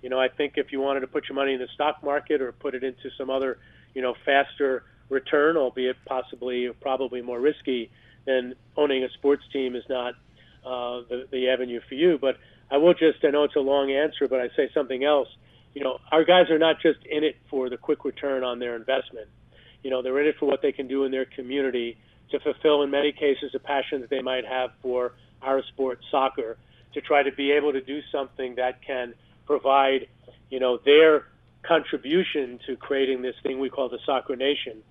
You 0.02 0.08
know, 0.08 0.20
I 0.20 0.28
think 0.28 0.54
if 0.56 0.72
you 0.72 0.80
wanted 0.80 1.00
to 1.00 1.06
put 1.06 1.28
your 1.28 1.36
money 1.36 1.54
in 1.54 1.60
the 1.60 1.68
stock 1.74 2.02
market 2.02 2.40
or 2.40 2.52
put 2.52 2.74
it 2.74 2.82
into 2.82 3.10
some 3.16 3.30
other, 3.30 3.58
you 3.94 4.02
know, 4.02 4.14
faster 4.24 4.84
return, 5.08 5.56
albeit 5.56 5.96
possibly 6.06 6.70
probably 6.80 7.22
more 7.22 7.40
risky, 7.40 7.90
then 8.24 8.54
owning 8.76 9.04
a 9.04 9.10
sports 9.10 9.42
team 9.52 9.74
is 9.74 9.84
not 9.88 10.14
uh, 10.64 11.02
the, 11.08 11.26
the 11.30 11.48
avenue 11.48 11.80
for 11.88 11.94
you. 11.94 12.18
But 12.20 12.36
I 12.70 12.76
will 12.76 12.94
just, 12.94 13.24
I 13.24 13.30
know 13.30 13.44
it's 13.44 13.56
a 13.56 13.60
long 13.60 13.90
answer, 13.90 14.28
but 14.28 14.40
I 14.40 14.48
say 14.56 14.70
something 14.72 15.04
else. 15.04 15.28
You 15.74 15.82
know, 15.82 15.98
our 16.10 16.24
guys 16.24 16.50
are 16.50 16.58
not 16.58 16.76
just 16.80 16.98
in 17.06 17.24
it 17.24 17.36
for 17.50 17.70
the 17.70 17.76
quick 17.76 18.04
return 18.04 18.44
on 18.44 18.58
their 18.58 18.76
investment. 18.76 19.28
You 19.82 19.90
know, 19.90 20.02
they're 20.02 20.20
in 20.20 20.26
it 20.26 20.36
for 20.38 20.46
what 20.46 20.62
they 20.62 20.72
can 20.72 20.86
do 20.86 21.04
in 21.04 21.10
their 21.10 21.24
community 21.24 21.96
to 22.30 22.40
fulfill, 22.40 22.82
in 22.82 22.90
many 22.90 23.12
cases, 23.12 23.52
a 23.54 23.58
passion 23.58 24.00
that 24.00 24.10
they 24.10 24.22
might 24.22 24.46
have 24.46 24.70
for 24.80 25.12
our 25.42 25.62
sport, 25.64 26.00
soccer, 26.10 26.56
to 26.94 27.00
try 27.00 27.22
to 27.22 27.32
be 27.32 27.52
able 27.52 27.72
to 27.72 27.80
do 27.80 28.00
something 28.10 28.54
that 28.56 28.82
can 28.82 29.14
provide, 29.46 30.06
you 30.50 30.60
know, 30.60 30.78
their 30.84 31.26
contribution 31.62 32.58
to 32.66 32.76
creating 32.76 33.22
this 33.22 33.34
thing 33.42 33.58
we 33.58 33.70
call 33.70 33.88
the 33.88 33.98
soccer 34.04 34.36
nation, 34.36 34.82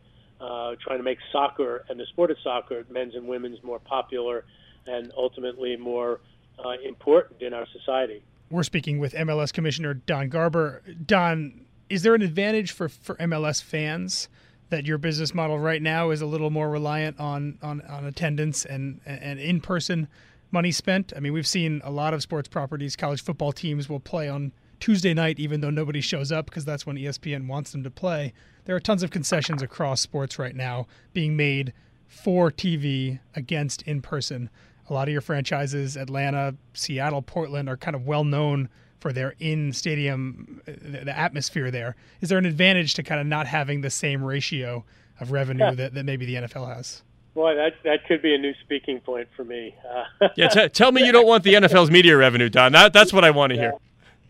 uh, 0.42 0.76
trying 0.82 0.98
to 0.98 1.04
make 1.04 1.20
soccer 1.32 1.86
and 1.90 2.00
the 2.00 2.06
sport 2.08 2.32
of 2.32 2.38
soccer, 2.44 2.84
men's 2.90 3.16
and 3.16 3.28
women's, 3.28 3.62
more 3.64 3.80
popular 3.80 4.46
and 4.88 5.12
ultimately 5.16 5.76
more 5.78 6.20
uh, 6.64 6.72
important 6.84 7.42
in 7.42 7.54
our 7.54 7.68
society. 7.72 8.24
We're 8.50 8.64
speaking 8.64 9.00
with 9.00 9.14
MLS 9.14 9.54
Commissioner 9.54 9.94
Don 9.94 10.30
Garber. 10.30 10.82
Don, 11.06 11.66
is 11.90 12.04
there 12.04 12.16
an 12.16 12.22
advantage 12.22 12.72
for, 12.72 12.90
for 12.90 13.16
MLS 13.16 13.62
fans 13.62 14.28
that 14.70 14.86
your 14.86 14.98
business 14.98 15.34
model 15.34 15.60
right 15.60 15.82
now 15.82 16.10
is 16.10 16.22
a 16.22 16.26
little 16.26 16.50
more 16.50 16.70
reliant 16.70 17.20
on, 17.20 17.58
on, 17.62 17.82
on 17.82 18.06
attendance 18.06 18.66
and, 18.66 19.00
and 19.06 19.40
in 19.40 19.62
person 19.62 20.08
money 20.50 20.72
spent. 20.72 21.14
I 21.16 21.20
mean, 21.20 21.34
we've 21.34 21.48
seen 21.48 21.82
a 21.84 21.92
lot 21.92 22.14
of 22.14 22.22
sports 22.22 22.48
properties, 22.48 22.96
college 22.96 23.24
football 23.24 23.52
teams 23.52 23.90
will 23.90 24.00
play 24.00 24.28
on 24.28 24.52
Tuesday 24.80 25.14
night, 25.14 25.40
even 25.40 25.62
though 25.62 25.70
nobody 25.70 26.02
shows 26.02 26.32
up 26.32 26.46
because 26.46 26.66
that's 26.66 26.86
when 26.86 26.98
ESPN 26.98 27.48
wants 27.48 27.72
them 27.72 27.84
to 27.84 27.92
play. 27.92 28.34
There 28.65 28.76
are 28.76 28.80
tons 28.80 29.04
of 29.04 29.12
concessions 29.12 29.62
across 29.62 30.02
sports 30.02 30.38
right 30.38 30.56
now 30.56 30.88
being 31.13 31.36
made 31.36 31.74
for 32.08 32.52
TV 32.52 33.19
against 33.36 33.82
in 33.84 34.02
person. 34.02 34.50
A 34.89 34.93
lot 34.93 35.08
of 35.08 35.12
your 35.12 35.21
franchises, 35.21 35.95
Atlanta, 35.95 36.56
Seattle, 36.74 37.21
Portland, 37.21 37.69
are 37.69 37.78
kind 37.78 37.95
of 37.95 38.06
well 38.06 38.24
known 38.24 38.69
for 39.00 39.12
their 39.12 39.36
in 39.39 39.74
stadium, 39.74 40.62
the 40.65 41.17
atmosphere 41.17 41.71
there. 41.71 41.95
Is 42.21 42.30
there 42.30 42.38
an 42.38 42.45
advantage 42.45 42.93
to 42.95 43.04
kind 43.04 43.19
of 43.19 43.26
not 43.26 43.47
having 43.47 43.82
the 43.82 43.89
same 43.89 44.24
ratio 44.24 44.86
of 45.19 45.32
revenue 45.32 45.63
yeah. 45.63 45.71
that, 45.71 45.93
that 45.95 46.06
maybe 46.06 46.26
the 46.26 46.36
NFL 46.36 46.76
has? 46.76 47.02
Boy, 47.34 47.56
that 47.56 47.76
that 47.86 48.06
could 48.08 48.21
be 48.21 48.36
a 48.36 48.38
new 48.38 48.54
speaking 48.62 49.00
point 49.00 49.30
for 49.36 49.45
me. 49.45 49.74
Uh, 49.89 50.28
yeah, 50.36 50.50
t- 50.50 50.67
tell 50.67 50.91
me 50.91 51.06
you 51.06 51.13
don't 51.13 51.26
want 51.26 51.45
the 51.45 51.54
NFL's 51.54 51.89
media 51.89 52.17
revenue, 52.17 52.50
Don. 52.50 52.74
That 52.74 52.91
that's 52.91 53.13
what 53.13 53.24
I 53.24 53.32
want 53.32 53.54
to 53.54 53.60
hear. 53.60 53.74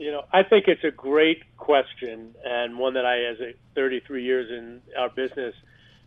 You 0.01 0.09
know, 0.09 0.23
I 0.33 0.41
think 0.41 0.67
it's 0.67 0.83
a 0.83 0.89
great 0.89 1.43
question 1.57 2.33
and 2.43 2.79
one 2.79 2.95
that 2.95 3.05
I, 3.05 3.25
as 3.25 3.39
a 3.39 3.53
33 3.75 4.23
years 4.23 4.49
in 4.49 4.81
our 4.97 5.09
business, 5.09 5.53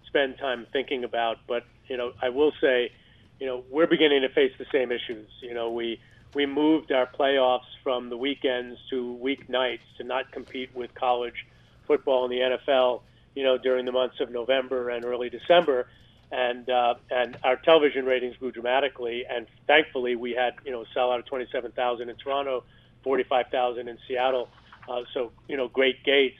spend 0.09 0.37
time 0.38 0.66
thinking 0.72 1.04
about. 1.04 1.37
But 1.46 1.64
you 1.87 1.96
know, 1.96 2.11
I 2.20 2.30
will 2.30 2.50
say, 2.61 2.90
you 3.38 3.46
know, 3.46 3.62
we're 3.70 3.87
beginning 3.87 4.22
to 4.22 4.28
face 4.30 4.50
the 4.59 4.66
same 4.72 4.90
issues. 4.90 5.28
You 5.40 5.54
know, 5.54 5.70
we 5.70 6.00
we 6.35 6.44
moved 6.44 6.90
our 6.90 7.07
playoffs 7.07 7.70
from 7.85 8.11
the 8.11 8.16
weekends 8.16 8.80
to 8.90 9.16
weeknights 9.22 9.87
to 9.98 10.02
not 10.02 10.33
compete 10.33 10.74
with 10.74 10.92
college 10.96 11.46
football 11.87 12.24
and 12.24 12.33
the 12.33 12.59
NFL. 12.59 13.02
You 13.37 13.44
know, 13.44 13.59
during 13.59 13.85
the 13.85 13.92
months 13.92 14.18
of 14.18 14.28
November 14.28 14.90
and 14.90 15.04
early 15.04 15.30
December 15.30 15.87
and 16.33 16.68
uh, 16.68 16.94
and 17.12 17.37
our 17.44 17.54
television 17.54 18.07
ratings 18.07 18.37
grew 18.38 18.50
dramatically. 18.50 19.24
And 19.30 19.46
thankfully, 19.68 20.16
we 20.16 20.33
had 20.33 20.54
you 20.64 20.72
know 20.72 20.83
a 20.83 20.98
sellout 20.98 21.20
of 21.20 21.26
27,000 21.26 22.09
in 22.09 22.16
Toronto, 22.16 22.64
45,000 23.05 23.88
in 23.88 23.99
Seattle. 24.09 24.49
Uh, 24.88 25.03
so 25.12 25.31
you 25.49 25.57
know, 25.57 25.69
great 25.69 26.03
gates. 26.05 26.38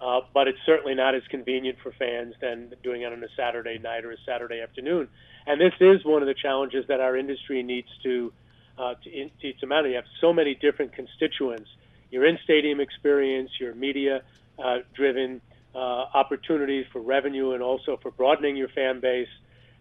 Uh, 0.00 0.20
but 0.34 0.46
it's 0.46 0.58
certainly 0.66 0.94
not 0.94 1.14
as 1.14 1.22
convenient 1.30 1.78
for 1.82 1.90
fans 1.92 2.34
than 2.40 2.74
doing 2.82 3.02
it 3.02 3.12
on 3.12 3.22
a 3.24 3.28
Saturday 3.34 3.78
night 3.78 4.04
or 4.04 4.10
a 4.10 4.16
Saturday 4.26 4.60
afternoon. 4.60 5.08
And 5.46 5.58
this 5.58 5.72
is 5.80 6.04
one 6.04 6.22
of 6.22 6.28
the 6.28 6.34
challenges 6.34 6.84
that 6.88 7.00
our 7.00 7.16
industry 7.16 7.62
needs 7.62 7.88
to 8.02 8.32
uh, 8.78 8.94
to, 9.02 9.30
to, 9.40 9.52
to 9.54 9.66
manage. 9.66 9.90
You 9.90 9.96
have 9.96 10.04
so 10.20 10.34
many 10.34 10.54
different 10.54 10.92
constituents. 10.92 11.70
Your 12.10 12.26
in-stadium 12.26 12.78
experience, 12.78 13.50
your 13.58 13.74
media-driven 13.74 15.40
uh, 15.74 15.78
opportunities 15.78 16.84
for 16.92 17.00
revenue, 17.00 17.52
and 17.52 17.62
also 17.62 17.98
for 18.02 18.10
broadening 18.10 18.54
your 18.54 18.68
fan 18.68 19.00
base. 19.00 19.28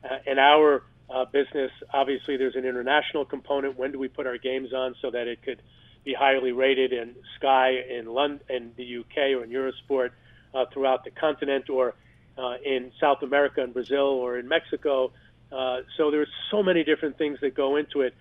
Uh, 0.03 0.19
in 0.25 0.39
our 0.39 0.83
uh, 1.09 1.25
business, 1.25 1.71
obviously, 1.93 2.37
there's 2.37 2.55
an 2.55 2.65
international 2.65 3.25
component. 3.25 3.77
When 3.77 3.91
do 3.91 3.99
we 3.99 4.07
put 4.07 4.25
our 4.25 4.37
games 4.37 4.73
on 4.73 4.95
so 5.01 5.11
that 5.11 5.27
it 5.27 5.41
could 5.43 5.61
be 6.03 6.13
highly 6.13 6.51
rated 6.51 6.93
in 6.93 7.15
Sky 7.37 7.71
in 7.89 8.05
London, 8.07 8.41
in 8.49 8.71
the 8.75 8.97
UK, 8.99 9.37
or 9.37 9.43
in 9.43 9.49
Eurosport 9.49 10.11
uh, 10.53 10.65
throughout 10.73 11.03
the 11.03 11.11
continent, 11.11 11.69
or 11.69 11.93
uh, 12.37 12.55
in 12.63 12.91
South 12.99 13.21
America 13.21 13.61
and 13.61 13.73
Brazil, 13.73 14.05
or 14.05 14.37
in 14.37 14.47
Mexico. 14.47 15.11
Uh, 15.51 15.81
so 15.97 16.11
there's 16.11 16.29
so 16.51 16.63
many 16.63 16.83
different 16.83 17.17
things 17.17 17.39
that 17.41 17.55
go 17.55 17.75
into 17.75 18.01
it. 18.01 18.13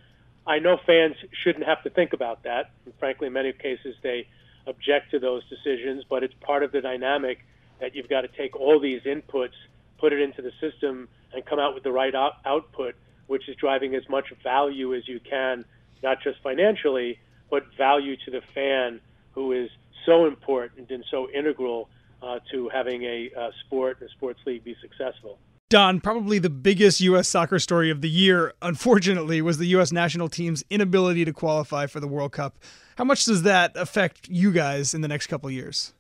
I 0.47 0.59
know 0.59 0.79
fans 0.87 1.17
shouldn't 1.43 1.65
have 1.65 1.83
to 1.85 1.91
think 1.91 2.13
about 2.13 2.43
that. 2.45 2.71
And 2.85 2.95
frankly, 2.99 3.29
in 3.29 3.33
many 3.33 3.53
cases, 3.53 3.97
they 4.03 4.27
object 4.67 5.11
to 5.13 5.19
those 5.19 5.43
decisions, 5.49 6.05
but 6.09 6.23
it's 6.23 6.35
part 6.41 6.63
of 6.63 6.73
the 6.73 6.81
dynamic 6.81 7.45
that 7.81 7.95
you've 7.95 8.09
got 8.09 8.23
to 8.23 8.29
take 8.29 8.57
all 8.57 8.79
these 8.81 9.03
inputs, 9.03 9.55
put 9.99 10.13
it 10.13 10.21
into 10.21 10.43
the 10.43 10.53
system, 10.61 11.09
and 11.33 11.45
come 11.45 11.59
out 11.59 11.75
with 11.75 11.83
the 11.83 11.93
right 11.93 12.15
out- 12.15 12.37
output, 12.45 12.95
which 13.27 13.49
is 13.49 13.57
driving 13.57 13.95
as 13.95 14.09
much 14.09 14.33
value 14.43 14.95
as 14.95 15.07
you 15.09 15.21
can, 15.21 15.65
not 16.03 16.23
just 16.23 16.41
financially, 16.43 17.19
but 17.51 17.65
value 17.77 18.17
to 18.25 18.31
the 18.31 18.41
fan 18.55 19.01
who 19.33 19.53
is 19.53 19.71
so 20.07 20.27
important 20.27 20.91
and 20.91 21.05
so 21.11 21.29
integral 21.31 21.89
uh, 22.23 22.39
to 22.51 22.69
having 22.69 23.03
a, 23.03 23.31
a 23.37 23.51
sport 23.65 23.99
and 24.01 24.09
a 24.09 24.13
sports 24.13 24.41
league 24.47 24.65
be 24.65 24.77
successful. 24.81 25.39
Don, 25.71 26.01
probably 26.01 26.39
the 26.39 26.51
biggest 26.51 27.01
U.S. 27.01 27.27
soccer 27.27 27.59
story 27.59 27.91
of 27.91 28.01
the 28.01 28.09
year, 28.09 28.53
unfortunately, 28.63 29.43
was 29.43 29.59
the 29.59 29.67
U.S. 29.69 29.93
national 29.93 30.29
team's 30.29 30.63
inability 30.71 31.25
to 31.25 31.33
qualify 31.33 31.87
for 31.87 32.01
the 32.01 32.07
World 32.07 32.33
Cup. 32.33 32.59
How 32.97 33.05
much 33.05 33.25
does 33.25 33.43
that 33.43 33.73
affect 33.77 34.29
you 34.29 34.53
guys 34.53 34.95
in 34.95 35.01
the 35.01 35.09
next 35.09 35.27
couple 35.27 35.51
years? 35.51 35.93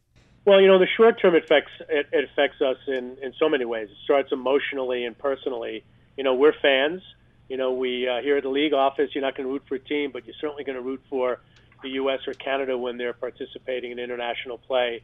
Well, 0.45 0.61
you 0.61 0.67
know, 0.67 0.79
the 0.79 0.87
short 0.97 1.21
term 1.21 1.35
affects 1.35 1.73
it, 1.89 2.07
it 2.13 2.29
affects 2.31 2.61
us 2.61 2.77
in 2.87 3.17
in 3.23 3.33
so 3.39 3.49
many 3.49 3.65
ways. 3.65 3.89
It 3.91 3.97
starts 4.05 4.31
emotionally 4.31 5.05
and 5.05 5.17
personally. 5.17 5.85
You 6.17 6.25
know, 6.25 6.35
we're 6.35 6.53
fans. 6.61 7.03
You 7.49 7.57
know, 7.57 7.73
we 7.73 8.09
uh, 8.09 8.21
here 8.21 8.37
at 8.37 8.43
the 8.43 8.51
league 8.51 8.75
office, 8.75 9.11
you're 9.15 9.23
not 9.23 9.37
going 9.37 9.47
to 9.47 9.53
root 9.53 9.63
for 9.69 9.77
a 9.77 9.79
team, 9.79 10.11
but 10.13 10.27
you're 10.27 10.37
certainly 10.41 10.65
going 10.65 10.77
to 10.77 10.83
root 10.83 11.03
for 11.09 11.41
the 11.83 11.91
U.S. 11.91 12.21
or 12.27 12.35
Canada 12.35 12.77
when 12.77 12.99
they're 12.99 13.13
participating 13.15 13.93
in 13.93 13.99
international 13.99 14.59
play. 14.59 15.03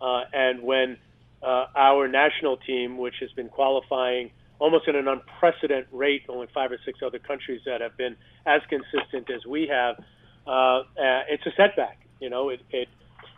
Uh, 0.00 0.24
and 0.32 0.62
when 0.62 0.98
uh, 1.42 1.66
our 1.76 2.08
national 2.08 2.56
team, 2.58 2.98
which 2.98 3.16
has 3.20 3.30
been 3.32 3.48
qualifying 3.48 4.30
almost 4.58 4.88
at 4.88 4.94
an 4.94 5.08
unprecedented 5.08 5.88
rate, 5.92 6.22
only 6.28 6.48
five 6.52 6.70
or 6.70 6.78
six 6.84 7.00
other 7.04 7.18
countries 7.18 7.60
that 7.66 7.80
have 7.80 7.96
been 7.96 8.16
as 8.46 8.60
consistent 8.68 9.30
as 9.30 9.44
we 9.46 9.68
have, 9.68 10.02
uh, 10.46 10.50
uh, 10.50 10.84
it's 11.28 11.46
a 11.46 11.52
setback. 11.56 11.98
You 12.20 12.30
know, 12.30 12.50
it 12.50 12.60
it 12.70 12.88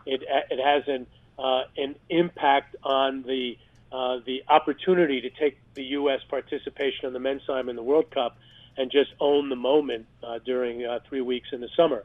it, 0.06 0.22
it 0.50 0.60
has 0.62 0.82
an 0.88 1.06
uh, 1.06 1.23
an 1.38 1.96
impact 2.08 2.76
on 2.82 3.22
the 3.22 3.56
uh, 3.94 4.18
the 4.26 4.42
opportunity 4.48 5.20
to 5.20 5.30
take 5.30 5.56
the 5.74 5.84
U.S. 5.98 6.20
participation 6.28 7.06
on 7.06 7.12
the 7.12 7.20
men's 7.20 7.42
side 7.46 7.68
in 7.68 7.76
the 7.76 7.82
World 7.82 8.10
Cup 8.10 8.36
and 8.76 8.90
just 8.90 9.10
own 9.20 9.48
the 9.48 9.56
moment 9.56 10.06
uh, 10.22 10.40
during 10.44 10.84
uh, 10.84 10.98
three 11.08 11.20
weeks 11.20 11.48
in 11.52 11.60
the 11.60 11.68
summer. 11.76 12.04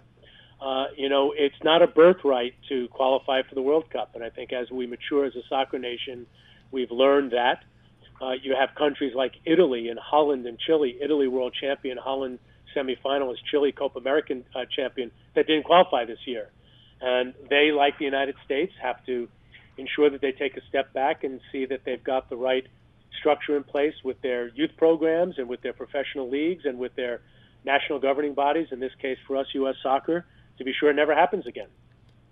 Uh, 0.62 0.86
you 0.96 1.10
know, 1.10 1.34
it's 1.36 1.56
not 1.64 1.82
a 1.82 1.88
birthright 1.88 2.54
to 2.68 2.88
qualify 2.90 3.42
for 3.42 3.56
the 3.56 3.62
World 3.62 3.90
Cup, 3.90 4.12
and 4.14 4.24
I 4.24 4.30
think 4.30 4.54
as 4.54 4.70
we 4.70 4.86
mature 4.86 5.26
as 5.26 5.36
a 5.36 5.42
soccer 5.50 5.80
nation, 5.80 6.28
we've 6.72 6.92
learned 6.92 7.32
that. 7.32 7.64
Uh, 8.22 8.34
you 8.34 8.56
have 8.56 8.76
countries 8.76 9.16
like 9.16 9.34
Italy 9.46 9.88
and 9.88 9.98
Holland 9.98 10.46
and 10.46 10.60
Chile. 10.60 10.98
Italy 11.02 11.28
world 11.28 11.56
champion, 11.60 11.98
Holland 11.98 12.38
semifinalist, 12.76 13.38
Chile 13.50 13.72
Copa 13.72 13.98
American 13.98 14.46
uh, 14.54 14.66
champion 14.66 15.12
that 15.34 15.48
didn't 15.48 15.64
qualify 15.64 16.06
this 16.06 16.20
year. 16.26 16.50
And 17.02 17.34
they, 17.50 17.72
like 17.72 17.98
the 17.98 18.06
United 18.06 18.36
States, 18.46 18.74
have 18.82 19.06
to 19.06 19.28
ensure 19.78 20.10
that 20.10 20.22
they 20.22 20.32
take 20.32 20.58
a 20.58 20.62
step 20.68 20.92
back 20.94 21.24
and 21.24 21.40
see 21.52 21.66
that 21.66 21.82
they've 21.86 22.04
got 22.04 22.30
the 22.30 22.36
right 22.36 22.68
structure 23.18 23.56
in 23.56 23.64
place 23.64 23.94
with 24.04 24.22
their 24.22 24.50
youth 24.50 24.72
programs 24.78 25.38
and 25.38 25.48
with 25.48 25.62
their 25.62 25.74
professional 25.74 26.30
leagues 26.30 26.66
and 26.66 26.78
with 26.78 26.96
their 26.96 27.22
national 27.66 28.00
governing 28.00 28.34
bodies, 28.34 28.68
in 28.72 28.80
this 28.80 28.94
case 29.02 29.18
for 29.28 29.38
us, 29.38 29.48
U.S. 29.54 29.76
soccer, 29.82 30.26
to 30.58 30.64
be 30.64 30.74
sure 30.78 30.90
it 30.90 30.96
never 30.96 31.16
happens 31.16 31.48
again. 31.48 31.68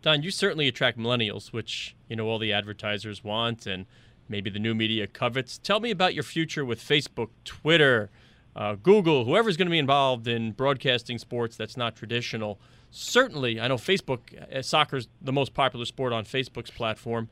Don, 0.01 0.21
you 0.21 0.31
certainly 0.31 0.67
attract 0.67 0.97
millennials, 0.97 1.51
which, 1.51 1.95
you 2.07 2.15
know, 2.15 2.27
all 2.27 2.39
the 2.39 2.53
advertisers 2.53 3.23
want 3.23 3.65
and 3.65 3.85
maybe 4.29 4.49
the 4.49 4.59
new 4.59 4.75
media 4.75 5.07
covets. 5.07 5.57
Tell 5.57 5.79
me 5.79 5.91
about 5.91 6.13
your 6.13 6.23
future 6.23 6.63
with 6.63 6.79
Facebook, 6.79 7.29
Twitter, 7.43 8.09
uh, 8.55 8.75
Google, 8.75 9.25
whoever's 9.25 9.57
going 9.57 9.67
to 9.67 9.71
be 9.71 9.79
involved 9.79 10.27
in 10.27 10.51
broadcasting 10.51 11.17
sports 11.17 11.55
that's 11.55 11.77
not 11.77 11.95
traditional 11.95 12.59
certainly, 12.91 13.59
I 13.59 13.67
know 13.67 13.77
Facebook, 13.77 14.19
uh, 14.53 14.61
soccer's 14.61 15.07
the 15.21 15.33
most 15.33 15.53
popular 15.53 15.85
sport 15.85 16.13
on 16.13 16.25
Facebook's 16.25 16.71
platform. 16.71 17.29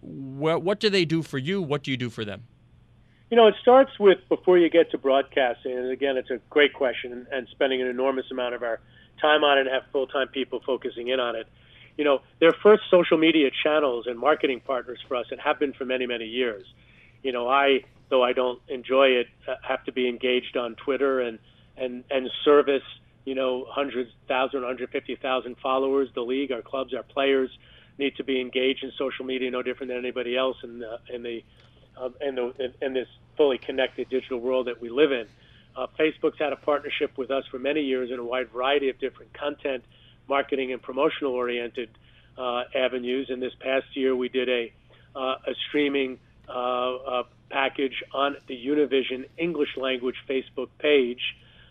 What, 0.00 0.62
what 0.62 0.80
do 0.80 0.90
they 0.90 1.04
do 1.04 1.22
for 1.22 1.38
you? 1.38 1.62
What 1.62 1.82
do 1.82 1.90
you 1.90 1.96
do 1.96 2.10
for 2.10 2.24
them? 2.24 2.44
You 3.30 3.36
know, 3.36 3.48
it 3.48 3.54
starts 3.60 3.98
with 3.98 4.18
before 4.28 4.56
you 4.56 4.70
get 4.70 4.92
to 4.92 4.98
broadcasting, 4.98 5.76
and 5.76 5.90
again, 5.90 6.16
it's 6.16 6.30
a 6.30 6.38
great 6.48 6.72
question, 6.72 7.26
and, 7.32 7.48
spending 7.50 7.82
an 7.82 7.88
enormous 7.88 8.26
amount 8.30 8.54
of 8.54 8.62
our 8.62 8.78
time 9.20 9.42
on 9.42 9.58
it 9.58 9.62
and 9.62 9.70
have 9.70 9.82
full 9.90 10.06
time 10.06 10.28
people 10.28 10.60
focusing 10.64 11.08
in 11.08 11.18
on 11.18 11.34
it. 11.34 11.48
You 11.96 12.04
know, 12.04 12.20
they're 12.38 12.54
first 12.62 12.82
social 12.90 13.18
media 13.18 13.50
channels 13.64 14.06
and 14.06 14.18
marketing 14.18 14.60
partners 14.60 14.98
for 15.08 15.16
us 15.16 15.26
and 15.30 15.40
have 15.40 15.58
been 15.58 15.72
for 15.72 15.84
many, 15.84 16.06
many 16.06 16.26
years. 16.26 16.66
You 17.22 17.32
know, 17.32 17.48
I, 17.48 17.84
though 18.10 18.22
I 18.22 18.32
don't 18.32 18.60
enjoy 18.68 19.08
it, 19.08 19.26
uh, 19.48 19.54
have 19.66 19.82
to 19.84 19.92
be 19.92 20.08
engaged 20.08 20.56
on 20.56 20.76
Twitter 20.76 21.20
and, 21.20 21.38
and, 21.76 22.04
and 22.10 22.28
service 22.44 22.82
you 23.26 23.34
know, 23.34 23.66
hundreds, 23.68 24.10
thousand, 24.28 24.62
hundred 24.62 24.88
fifty 24.90 25.16
thousand 25.16 25.56
followers. 25.62 26.08
The 26.14 26.22
league, 26.22 26.52
our 26.52 26.62
clubs, 26.62 26.94
our 26.94 27.02
players 27.02 27.50
need 27.98 28.14
to 28.16 28.24
be 28.24 28.40
engaged 28.40 28.84
in 28.84 28.92
social 28.96 29.26
media, 29.26 29.50
no 29.50 29.62
different 29.62 29.88
than 29.88 29.98
anybody 29.98 30.36
else 30.36 30.56
in 30.62 30.78
the 30.78 30.98
in 31.12 31.22
the 31.22 31.42
um, 32.00 32.14
in 32.20 32.36
the 32.36 32.54
in, 32.64 32.72
in 32.80 32.94
this 32.94 33.08
fully 33.36 33.58
connected 33.58 34.08
digital 34.08 34.38
world 34.38 34.68
that 34.68 34.80
we 34.80 34.88
live 34.88 35.10
in. 35.10 35.26
Uh, 35.76 35.88
Facebook's 35.98 36.38
had 36.38 36.52
a 36.52 36.56
partnership 36.56 37.18
with 37.18 37.30
us 37.30 37.44
for 37.50 37.58
many 37.58 37.82
years 37.82 38.10
in 38.10 38.18
a 38.18 38.24
wide 38.24 38.48
variety 38.50 38.88
of 38.88 38.98
different 38.98 39.34
content, 39.34 39.84
marketing, 40.28 40.72
and 40.72 40.80
promotional 40.80 41.32
oriented 41.34 41.90
uh, 42.38 42.62
avenues. 42.74 43.28
And 43.28 43.42
this 43.42 43.52
past 43.60 43.86
year, 43.94 44.14
we 44.14 44.28
did 44.28 44.48
a 44.48 44.72
uh, 45.16 45.36
a 45.48 45.54
streaming 45.68 46.20
uh, 46.48 46.52
uh, 46.52 47.22
package 47.50 48.04
on 48.14 48.36
the 48.46 48.54
Univision 48.54 49.26
English 49.36 49.76
language 49.76 50.16
Facebook 50.28 50.68
page 50.78 51.20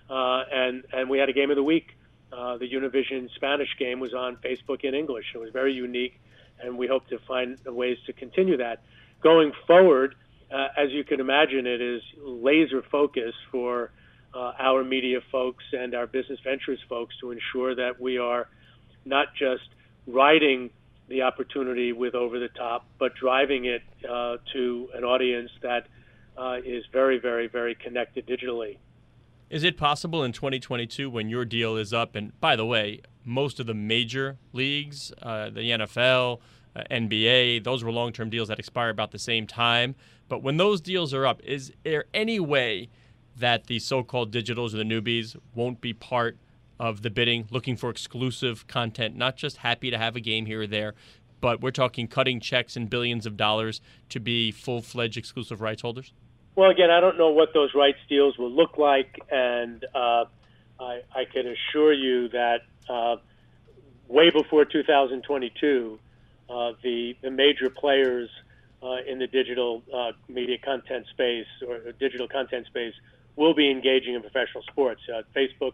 uh, 0.10 0.44
and 0.52 0.84
and 0.94 1.10
we 1.10 1.18
had 1.18 1.30
a 1.30 1.34
game 1.34 1.50
of 1.50 1.56
the 1.56 1.64
week. 1.64 1.98
Uh, 2.32 2.58
the 2.58 2.70
Univision 2.70 3.34
Spanish 3.36 3.70
game 3.78 4.00
was 4.00 4.14
on 4.14 4.38
Facebook 4.38 4.84
in 4.84 4.94
English. 4.94 5.26
It 5.34 5.38
was 5.38 5.52
very 5.52 5.74
unique, 5.74 6.20
and 6.60 6.78
we 6.78 6.88
hope 6.88 7.08
to 7.08 7.20
find 7.20 7.58
ways 7.66 7.98
to 8.08 8.14
continue 8.14 8.58
that. 8.58 8.82
Going 9.22 9.54
forward, 9.68 10.16
uh, 10.52 10.68
as 10.78 10.92
you 10.92 11.04
can 11.04 11.20
imagine, 11.20 11.66
it 11.66 11.82
is 11.82 12.02
laser 12.22 12.82
focus 12.92 13.34
for 13.52 13.92
uh, 14.34 14.52
our 14.60 14.84
media 14.84 15.20
folks 15.32 15.64
and 15.72 15.96
our 15.96 16.08
business 16.08 16.40
ventures 16.44 16.80
folks 16.90 17.16
to 17.22 17.32
ensure 17.32 17.76
that 17.76 18.02
we 18.02 18.18
are 18.18 18.48
not 19.06 19.28
just 19.36 19.70
riding 20.08 20.70
the 21.08 21.22
opportunity 21.22 21.94
with 21.94 22.16
over 22.16 22.40
the 22.40 22.50
top, 22.50 22.86
but 23.00 23.16
driving 23.16 23.66
it 23.66 23.82
uh, 24.10 24.38
to 24.54 24.90
an 24.94 25.04
audience 25.04 25.52
that 25.62 25.88
uh, 26.38 26.58
is 26.66 26.84
very, 26.92 27.20
very, 27.20 27.48
very 27.48 27.76
connected 27.76 28.28
digitally. 28.28 28.78
Is 29.50 29.64
it 29.64 29.78
possible 29.78 30.24
in 30.24 30.32
2022 30.32 31.10
when 31.10 31.30
your 31.30 31.46
deal 31.46 31.78
is 31.78 31.94
up? 31.94 32.16
And 32.16 32.40
by 32.42 32.56
the 32.56 32.66
way, 32.66 33.02
most 33.24 33.60
of 33.60 33.68
the 33.68 33.76
major 33.76 34.38
leagues, 34.54 35.12
uh, 35.22 35.52
the 35.52 35.62
NFL, 35.62 36.40
uh, 36.76 36.84
NBA, 36.90 37.64
those 37.64 37.84
were 37.84 37.92
long 37.92 38.12
term 38.12 38.30
deals 38.30 38.48
that 38.48 38.58
expire 38.58 38.90
about 38.90 39.12
the 39.12 39.20
same 39.20 39.46
time. 39.46 39.96
But 40.28 40.42
when 40.42 40.58
those 40.58 40.82
deals 40.82 41.14
are 41.14 41.28
up, 41.28 41.42
is 41.44 41.72
there 41.84 42.06
any 42.14 42.40
way 42.40 42.90
that 43.38 43.68
the 43.68 43.78
so 43.78 44.02
called 44.02 44.32
digitals 44.32 44.74
or 44.74 44.78
the 44.78 44.84
newbies 44.84 45.38
won't 45.54 45.80
be 45.80 45.94
part 45.94 46.38
of 46.80 47.04
the 47.04 47.12
bidding, 47.12 47.48
looking 47.52 47.78
for 47.78 47.90
exclusive 47.90 48.66
content, 48.68 49.16
not 49.16 49.38
just 49.38 49.58
happy 49.58 49.92
to 49.92 49.98
have 49.98 50.16
a 50.16 50.20
game 50.20 50.48
here 50.48 50.62
or 50.62 50.68
there, 50.68 50.96
but 51.40 51.62
we're 51.62 51.72
talking 51.72 52.08
cutting 52.08 52.40
checks 52.40 52.76
and 52.76 52.90
billions 52.90 53.26
of 53.26 53.38
dollars 53.38 53.80
to 54.10 54.20
be 54.20 54.52
full 54.52 54.82
fledged 54.82 55.18
exclusive 55.18 55.62
rights 55.62 55.84
holders? 55.84 56.14
Well, 56.56 56.70
again, 56.70 56.90
I 56.90 57.02
don't 57.02 57.18
know 57.18 57.32
what 57.32 57.54
those 57.54 57.74
rights 57.76 57.98
deals 58.08 58.38
will 58.38 58.52
look 58.52 58.78
like, 58.78 59.20
and 59.30 59.84
uh, 59.94 60.26
I, 60.80 61.02
I, 61.14 61.26
can 61.32 61.46
assure 61.48 61.92
you 61.92 62.30
that 62.30 62.62
uh, 62.88 63.18
way 64.08 64.30
before 64.30 64.64
2022, 64.64 66.00
uh, 66.50 66.72
the 66.82 67.18
the 67.22 67.30
major 67.30 67.70
players 67.70 68.30
uh, 68.82 68.98
in 69.06 69.20
the 69.20 69.28
digital 69.28 69.84
uh, 69.94 70.12
media 70.30 70.58
content 70.58 71.08
space 71.12 71.48
or, 71.68 71.92
digital 72.00 72.28
content 72.28 72.68
space 72.68 72.94
will 73.36 73.54
be 73.54 73.70
engaging 73.70 74.14
in 74.14 74.22
professional 74.22 74.64
sports. 74.64 75.02
Uh, 75.14 75.24
Facebook 75.36 75.74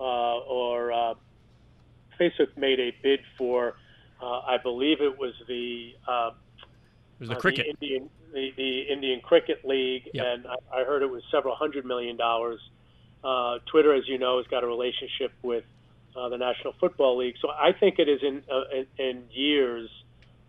uh, 0.00 0.02
or 0.02 0.92
uh, 0.92 1.14
Facebook 2.18 2.56
made 2.56 2.80
a 2.80 2.94
bid 3.02 3.20
for, 3.36 3.74
uh, 4.22 4.40
I 4.40 4.56
believe 4.62 5.00
it 5.00 5.18
was 5.18 5.34
the 5.48 5.94
uh, 7.30 7.34
the 7.34 7.40
cricket 7.40 7.66
the 7.80 7.86
Indian 7.86 8.10
the, 8.32 8.52
the 8.56 8.80
Indian 8.92 9.20
Cricket 9.20 9.64
League, 9.64 10.10
yep. 10.12 10.26
and 10.26 10.46
I, 10.46 10.80
I 10.80 10.84
heard 10.84 11.02
it 11.02 11.10
was 11.10 11.22
several 11.30 11.54
hundred 11.54 11.84
million 11.84 12.16
dollars. 12.16 12.60
Uh, 13.22 13.58
Twitter, 13.66 13.94
as 13.94 14.06
you 14.06 14.18
know, 14.18 14.38
has 14.38 14.46
got 14.48 14.64
a 14.64 14.66
relationship 14.66 15.32
with 15.42 15.64
uh, 16.16 16.28
the 16.28 16.36
National 16.36 16.74
Football 16.78 17.18
League, 17.18 17.36
so 17.40 17.48
I 17.50 17.72
think 17.72 17.98
it 17.98 18.08
is 18.08 18.22
in 18.22 18.42
uh, 18.50 18.62
in, 18.72 18.86
in 18.98 19.22
years 19.30 19.88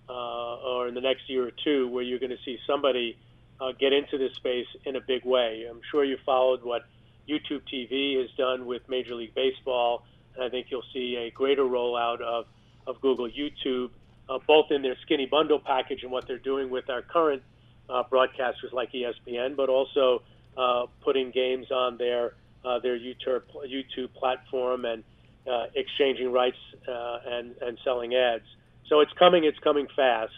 uh, 0.09 0.55
or 0.57 0.87
in 0.87 0.93
the 0.93 1.01
next 1.01 1.29
year 1.29 1.47
or 1.47 1.51
two 1.63 1.87
where 1.87 2.03
you're 2.03 2.19
going 2.19 2.31
to 2.31 2.43
see 2.43 2.57
somebody 2.67 3.17
uh, 3.59 3.71
get 3.79 3.93
into 3.93 4.17
this 4.17 4.33
space 4.35 4.67
in 4.85 4.95
a 4.95 5.01
big 5.01 5.25
way. 5.25 5.65
I'm 5.69 5.81
sure 5.89 6.03
you 6.03 6.17
followed 6.25 6.63
what 6.63 6.85
YouTube 7.27 7.61
TV 7.71 8.19
has 8.21 8.29
done 8.37 8.65
with 8.65 8.87
Major 8.89 9.15
League 9.15 9.33
Baseball, 9.33 10.05
and 10.35 10.43
I 10.43 10.49
think 10.49 10.67
you'll 10.69 10.83
see 10.93 11.15
a 11.15 11.31
greater 11.31 11.63
rollout 11.63 12.21
of, 12.21 12.45
of 12.85 13.01
Google 13.01 13.29
YouTube, 13.29 13.89
uh, 14.29 14.39
both 14.47 14.71
in 14.71 14.81
their 14.81 14.95
skinny 15.01 15.25
bundle 15.25 15.59
package 15.59 16.03
and 16.03 16.11
what 16.11 16.27
they're 16.27 16.37
doing 16.37 16.69
with 16.69 16.89
our 16.89 17.01
current 17.01 17.43
uh, 17.89 18.03
broadcasters 18.11 18.73
like 18.73 18.91
ESPN, 18.91 19.55
but 19.55 19.69
also 19.69 20.23
uh, 20.57 20.85
putting 21.01 21.31
games 21.31 21.71
on 21.71 21.97
their 21.97 22.33
uh, 22.63 22.79
their 22.79 22.97
YouTube 22.97 23.41
YouTube 23.67 24.13
platform 24.13 24.85
and 24.85 25.03
uh, 25.47 25.65
exchanging 25.75 26.31
rights 26.31 26.57
uh, 26.87 27.19
and 27.27 27.55
and 27.61 27.77
selling 27.83 28.15
ads. 28.15 28.45
So 28.87 29.01
it's 29.01 29.13
coming. 29.13 29.43
It's 29.43 29.59
coming 29.59 29.87
fast. 29.95 30.33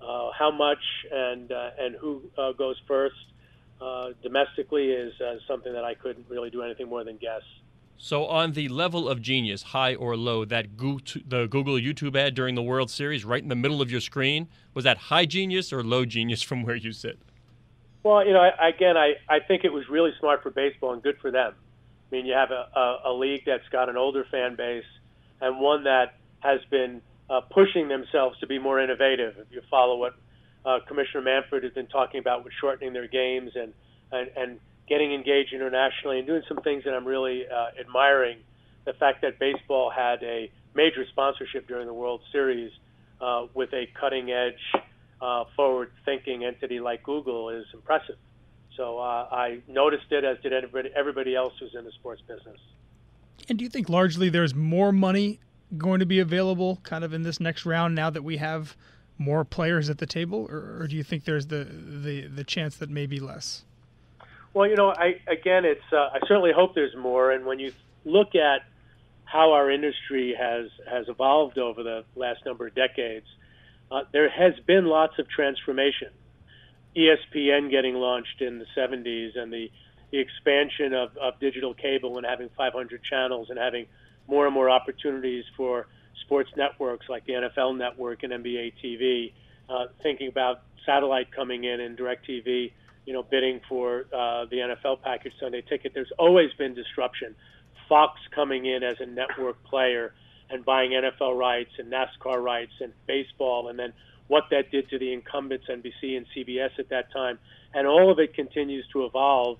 Uh, 0.00 0.30
how 0.36 0.50
much 0.50 0.82
and 1.10 1.52
uh, 1.52 1.70
and 1.78 1.94
who 1.96 2.22
uh, 2.36 2.52
goes 2.52 2.76
first 2.88 3.14
uh, 3.80 4.10
domestically 4.22 4.90
is 4.90 5.12
uh, 5.20 5.36
something 5.46 5.72
that 5.72 5.84
I 5.84 5.94
couldn't 5.94 6.26
really 6.28 6.50
do 6.50 6.62
anything 6.62 6.88
more 6.88 7.04
than 7.04 7.16
guess. 7.16 7.42
So, 7.96 8.26
on 8.26 8.52
the 8.52 8.68
level 8.68 9.08
of 9.08 9.22
genius, 9.22 9.62
high 9.62 9.94
or 9.94 10.16
low, 10.16 10.44
that 10.44 10.76
Go- 10.76 11.00
the 11.26 11.46
Google 11.46 11.74
YouTube 11.74 12.16
ad 12.16 12.34
during 12.34 12.56
the 12.56 12.62
World 12.62 12.90
Series, 12.90 13.24
right 13.24 13.42
in 13.42 13.48
the 13.48 13.54
middle 13.54 13.80
of 13.80 13.90
your 13.90 14.00
screen, 14.00 14.48
was 14.74 14.84
that 14.84 14.96
high 14.98 15.24
genius 15.24 15.72
or 15.72 15.84
low 15.84 16.04
genius 16.04 16.42
from 16.48 16.62
where 16.62 16.76
you 16.76 16.92
sit? 16.92 17.18
Well, 18.02 18.26
you 18.26 18.32
know, 18.32 18.40
I, 18.40 18.68
again, 18.70 18.96
I, 18.96 19.14
I 19.28 19.38
think 19.40 19.64
it 19.64 19.72
was 19.72 19.88
really 19.88 20.10
smart 20.18 20.42
for 20.42 20.50
baseball 20.50 20.92
and 20.92 21.02
good 21.02 21.18
for 21.18 21.30
them. 21.30 21.54
I 21.54 22.14
mean, 22.14 22.26
you 22.26 22.34
have 22.34 22.50
a, 22.50 22.68
a, 22.74 23.00
a 23.06 23.12
league 23.12 23.42
that's 23.46 23.68
got 23.70 23.88
an 23.88 23.96
older 23.96 24.26
fan 24.30 24.56
base 24.56 24.84
and 25.40 25.60
one 25.60 25.84
that 25.84 26.14
has 26.40 26.60
been 26.70 27.00
uh, 27.30 27.40
pushing 27.40 27.88
themselves 27.88 28.38
to 28.40 28.46
be 28.46 28.58
more 28.58 28.80
innovative. 28.80 29.36
If 29.38 29.46
you 29.50 29.62
follow 29.70 29.96
what 29.96 30.14
uh, 30.64 30.80
Commissioner 30.86 31.22
Manfred 31.22 31.64
has 31.64 31.72
been 31.72 31.86
talking 31.86 32.20
about 32.20 32.44
with 32.44 32.52
shortening 32.60 32.92
their 32.92 33.06
games 33.06 33.52
and, 33.54 33.72
and, 34.10 34.30
and 34.36 34.60
getting 34.92 35.14
engaged 35.14 35.54
internationally 35.54 36.18
and 36.18 36.26
doing 36.26 36.42
some 36.46 36.58
things 36.58 36.84
that 36.84 36.92
I'm 36.92 37.06
really 37.06 37.44
uh, 37.48 37.80
admiring. 37.80 38.36
The 38.84 38.92
fact 38.92 39.22
that 39.22 39.38
baseball 39.38 39.90
had 39.90 40.22
a 40.22 40.52
major 40.74 41.06
sponsorship 41.08 41.66
during 41.66 41.86
the 41.86 41.94
World 41.94 42.20
Series 42.30 42.70
uh, 43.18 43.46
with 43.54 43.72
a 43.72 43.88
cutting 43.98 44.30
edge, 44.30 44.82
uh, 45.22 45.44
forward 45.56 45.92
thinking 46.04 46.44
entity 46.44 46.78
like 46.78 47.02
Google 47.04 47.48
is 47.48 47.64
impressive. 47.72 48.16
So 48.76 48.98
uh, 48.98 49.28
I 49.32 49.62
noticed 49.66 50.10
it, 50.10 50.24
as 50.24 50.36
did 50.42 50.52
everybody, 50.52 51.34
else 51.34 51.54
who's 51.58 51.74
in 51.74 51.86
the 51.86 51.92
sports 51.92 52.20
business. 52.28 52.58
And 53.48 53.58
do 53.58 53.64
you 53.64 53.70
think 53.70 53.88
largely 53.88 54.28
there's 54.28 54.54
more 54.54 54.92
money 54.92 55.40
going 55.78 56.00
to 56.00 56.06
be 56.06 56.18
available 56.18 56.80
kind 56.82 57.02
of 57.02 57.14
in 57.14 57.22
this 57.22 57.40
next 57.40 57.64
round 57.64 57.94
now 57.94 58.10
that 58.10 58.24
we 58.24 58.36
have 58.36 58.76
more 59.16 59.42
players 59.42 59.88
at 59.88 59.96
the 59.96 60.06
table, 60.06 60.46
or, 60.50 60.82
or 60.82 60.86
do 60.86 60.96
you 60.96 61.02
think 61.02 61.24
there's 61.24 61.46
the, 61.46 61.64
the, 61.64 62.26
the 62.26 62.44
chance 62.44 62.76
that 62.76 62.90
maybe 62.90 63.18
less? 63.18 63.64
Well, 64.54 64.68
you 64.68 64.76
know, 64.76 64.90
I 64.90 65.20
again, 65.26 65.64
it's 65.64 65.92
uh, 65.92 65.96
I 65.96 66.18
certainly 66.28 66.52
hope 66.54 66.74
there's 66.74 66.96
more. 66.96 67.30
And 67.30 67.46
when 67.46 67.58
you 67.58 67.72
look 68.04 68.34
at 68.34 68.62
how 69.24 69.52
our 69.52 69.70
industry 69.70 70.34
has 70.38 70.66
has 70.88 71.08
evolved 71.08 71.58
over 71.58 71.82
the 71.82 72.04
last 72.16 72.44
number 72.44 72.66
of 72.66 72.74
decades, 72.74 73.26
uh, 73.90 74.02
there 74.12 74.28
has 74.28 74.52
been 74.66 74.86
lots 74.86 75.18
of 75.18 75.28
transformation. 75.28 76.08
ESPN 76.94 77.70
getting 77.70 77.94
launched 77.94 78.42
in 78.42 78.58
the 78.58 78.66
70s, 78.76 79.38
and 79.38 79.50
the 79.50 79.70
the 80.10 80.18
expansion 80.18 80.92
of, 80.92 81.16
of 81.16 81.40
digital 81.40 81.72
cable 81.72 82.18
and 82.18 82.26
having 82.26 82.50
500 82.54 83.02
channels 83.02 83.48
and 83.48 83.58
having 83.58 83.86
more 84.28 84.44
and 84.44 84.54
more 84.54 84.68
opportunities 84.68 85.44
for 85.56 85.86
sports 86.20 86.50
networks 86.54 87.08
like 87.08 87.24
the 87.24 87.32
NFL 87.32 87.78
Network 87.78 88.22
and 88.22 88.32
NBA 88.32 88.74
TV. 88.84 89.32
Uh, 89.70 89.86
thinking 90.02 90.28
about 90.28 90.60
satellite 90.84 91.32
coming 91.34 91.64
in 91.64 91.80
and 91.80 91.96
DirecTV 91.96 92.72
you 93.06 93.12
know, 93.12 93.22
bidding 93.22 93.60
for 93.68 94.06
uh, 94.12 94.46
the 94.46 94.56
NFL 94.56 95.02
package 95.02 95.32
Sunday 95.40 95.62
ticket. 95.62 95.92
There's 95.94 96.12
always 96.18 96.52
been 96.58 96.74
disruption. 96.74 97.34
Fox 97.88 98.20
coming 98.34 98.64
in 98.64 98.82
as 98.82 98.96
a 99.00 99.06
network 99.06 99.62
player 99.64 100.14
and 100.50 100.64
buying 100.64 100.92
NFL 100.92 101.36
rights 101.36 101.70
and 101.78 101.92
NASCAR 101.92 102.42
rights 102.42 102.72
and 102.80 102.92
baseball, 103.06 103.68
and 103.68 103.78
then 103.78 103.92
what 104.28 104.44
that 104.50 104.70
did 104.70 104.88
to 104.90 104.98
the 104.98 105.12
incumbents 105.12 105.66
NBC 105.68 106.16
and 106.16 106.26
CBS 106.36 106.78
at 106.78 106.90
that 106.90 107.12
time, 107.12 107.38
and 107.74 107.86
all 107.86 108.10
of 108.10 108.18
it 108.18 108.34
continues 108.34 108.86
to 108.92 109.04
evolve. 109.04 109.58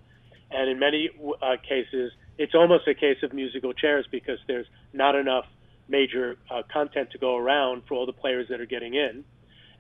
And 0.51 0.71
in 0.71 0.79
many 0.79 1.11
uh, 1.41 1.57
cases, 1.67 2.13
it's 2.39 2.55
almost 2.55 2.87
a 2.87 2.95
case 2.95 3.19
of 3.23 3.33
musical 3.33 3.73
chairs 3.73 4.07
because 4.11 4.39
there's 4.47 4.67
not 4.93 5.15
enough 5.15 5.47
major 5.89 6.37
uh, 6.51 6.63
content 6.73 7.11
to 7.13 7.19
go 7.19 7.37
around 7.37 7.83
for 7.89 7.95
all 7.95 8.07
the 8.07 8.13
players 8.13 8.49
that 8.49 8.61
are 8.61 8.67
getting 8.67 8.95
in. 8.95 9.25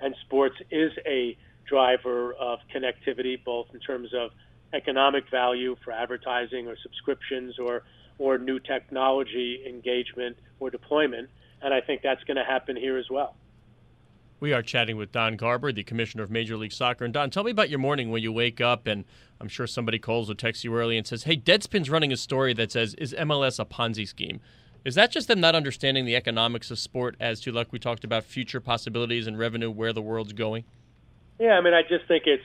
And 0.00 0.14
sports 0.26 0.56
is 0.70 0.92
a 1.06 1.36
driver 1.66 2.34
of 2.34 2.58
connectivity, 2.74 3.42
both 3.42 3.66
in 3.72 3.80
terms 3.80 4.10
of 4.14 4.30
economic 4.72 5.24
value 5.30 5.76
for 5.84 5.92
advertising 5.92 6.66
or 6.66 6.76
subscriptions 6.82 7.58
or 7.58 7.82
or 8.18 8.38
new 8.38 8.60
technology 8.60 9.64
engagement 9.66 10.36
or 10.60 10.70
deployment. 10.70 11.28
And 11.60 11.72
I 11.74 11.80
think 11.80 12.02
that's 12.02 12.22
going 12.24 12.36
to 12.36 12.44
happen 12.44 12.76
here 12.76 12.96
as 12.98 13.08
well. 13.10 13.34
We 14.38 14.52
are 14.52 14.62
chatting 14.62 14.96
with 14.96 15.12
Don 15.12 15.36
Garber, 15.36 15.72
the 15.72 15.84
commissioner 15.84 16.22
of 16.22 16.30
Major 16.30 16.56
League 16.56 16.72
Soccer. 16.72 17.04
And 17.04 17.14
Don, 17.14 17.30
tell 17.30 17.44
me 17.44 17.52
about 17.52 17.70
your 17.70 17.78
morning 17.78 18.10
when 18.10 18.22
you 18.22 18.32
wake 18.32 18.60
up, 18.60 18.86
and 18.86 19.04
I'm 19.40 19.48
sure 19.48 19.66
somebody 19.66 19.98
calls 19.98 20.28
or 20.28 20.34
texts 20.34 20.64
you 20.64 20.74
early 20.74 20.98
and 20.98 21.06
says, 21.06 21.24
"Hey, 21.24 21.36
Deadspin's 21.36 21.88
running 21.88 22.12
a 22.12 22.16
story 22.16 22.52
that 22.54 22.72
says 22.72 22.94
is 22.94 23.14
MLS 23.14 23.60
a 23.60 23.64
Ponzi 23.64 24.06
scheme?" 24.06 24.40
Is 24.84 24.96
that 24.96 25.12
just 25.12 25.28
them 25.28 25.40
not 25.40 25.54
understanding 25.54 26.06
the 26.06 26.16
economics 26.16 26.72
of 26.72 26.78
sport 26.80 27.14
as 27.20 27.40
to, 27.42 27.52
like 27.52 27.72
we 27.72 27.78
talked 27.78 28.02
about, 28.02 28.24
future 28.24 28.60
possibilities 28.60 29.28
and 29.28 29.38
revenue, 29.38 29.70
where 29.70 29.92
the 29.92 30.02
world's 30.02 30.32
going? 30.32 30.64
Yeah, 31.42 31.58
I 31.58 31.60
mean, 31.60 31.74
I 31.74 31.82
just 31.82 32.06
think 32.06 32.22
it's 32.26 32.44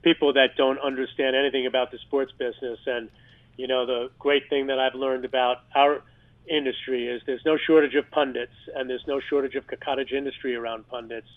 people 0.00 0.32
that 0.32 0.56
don't 0.56 0.78
understand 0.78 1.36
anything 1.36 1.66
about 1.66 1.90
the 1.90 1.98
sports 1.98 2.32
business. 2.38 2.78
And, 2.86 3.10
you 3.58 3.66
know, 3.66 3.84
the 3.84 4.10
great 4.18 4.48
thing 4.48 4.68
that 4.68 4.78
I've 4.78 4.94
learned 4.94 5.26
about 5.26 5.58
our 5.74 6.00
industry 6.48 7.08
is 7.08 7.20
there's 7.26 7.44
no 7.44 7.58
shortage 7.58 7.94
of 7.94 8.10
pundits 8.10 8.54
and 8.74 8.88
there's 8.88 9.06
no 9.06 9.20
shortage 9.20 9.54
of 9.54 9.64
cottage 9.84 10.12
industry 10.12 10.56
around 10.56 10.88
pundits. 10.88 11.28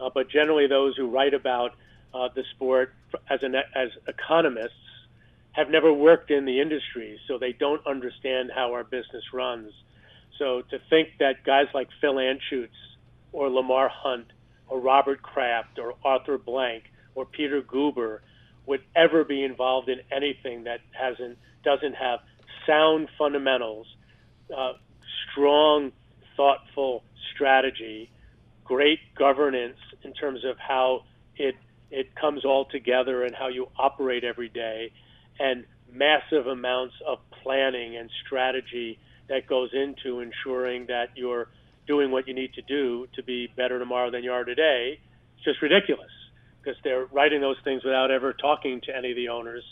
Uh, 0.00 0.10
but 0.12 0.28
generally, 0.28 0.66
those 0.66 0.96
who 0.96 1.08
write 1.08 1.32
about 1.32 1.76
uh, 2.12 2.28
the 2.34 2.42
sport 2.56 2.92
as, 3.30 3.38
an, 3.44 3.54
as 3.54 3.90
economists 4.08 4.72
have 5.52 5.70
never 5.70 5.92
worked 5.92 6.32
in 6.32 6.44
the 6.44 6.60
industry, 6.60 7.20
so 7.28 7.38
they 7.38 7.52
don't 7.52 7.86
understand 7.86 8.50
how 8.52 8.72
our 8.72 8.82
business 8.82 9.22
runs. 9.32 9.70
So 10.40 10.62
to 10.70 10.80
think 10.90 11.10
that 11.20 11.44
guys 11.44 11.66
like 11.72 11.86
Phil 12.00 12.14
Anschutz 12.14 12.74
or 13.30 13.48
Lamar 13.48 13.88
Hunt 13.88 14.32
or 14.68 14.80
Robert 14.80 15.22
Kraft 15.22 15.78
or 15.78 15.94
Arthur 16.04 16.38
Blank 16.38 16.84
or 17.14 17.24
Peter 17.24 17.62
Guber 17.62 18.20
would 18.66 18.82
ever 18.94 19.24
be 19.24 19.42
involved 19.42 19.88
in 19.88 20.00
anything 20.12 20.64
that 20.64 20.80
hasn't 20.92 21.38
doesn't 21.64 21.94
have 21.94 22.20
sound 22.66 23.08
fundamentals, 23.18 23.86
uh, 24.56 24.72
strong, 25.30 25.90
thoughtful 26.36 27.02
strategy, 27.34 28.10
great 28.64 29.00
governance 29.16 29.78
in 30.02 30.12
terms 30.12 30.44
of 30.44 30.56
how 30.58 31.02
it 31.36 31.56
it 31.90 32.14
comes 32.14 32.44
all 32.44 32.66
together 32.66 33.24
and 33.24 33.34
how 33.34 33.48
you 33.48 33.68
operate 33.78 34.22
every 34.22 34.48
day, 34.48 34.92
and 35.40 35.64
massive 35.90 36.46
amounts 36.46 36.94
of 37.06 37.18
planning 37.42 37.96
and 37.96 38.10
strategy 38.26 38.98
that 39.28 39.46
goes 39.46 39.70
into 39.72 40.20
ensuring 40.20 40.86
that 40.86 41.08
you're 41.14 41.48
doing 41.88 42.12
what 42.12 42.28
you 42.28 42.34
need 42.34 42.52
to 42.54 42.62
do 42.62 43.08
to 43.16 43.22
be 43.24 43.48
better 43.56 43.80
tomorrow 43.80 44.10
than 44.10 44.22
you 44.22 44.30
are 44.30 44.44
today. 44.44 45.00
It's 45.36 45.44
just 45.44 45.60
ridiculous 45.60 46.10
because 46.62 46.78
they're 46.84 47.06
writing 47.06 47.40
those 47.40 47.56
things 47.64 47.82
without 47.82 48.12
ever 48.12 48.32
talking 48.32 48.80
to 48.82 48.96
any 48.96 49.10
of 49.10 49.16
the 49.16 49.30
owners 49.30 49.64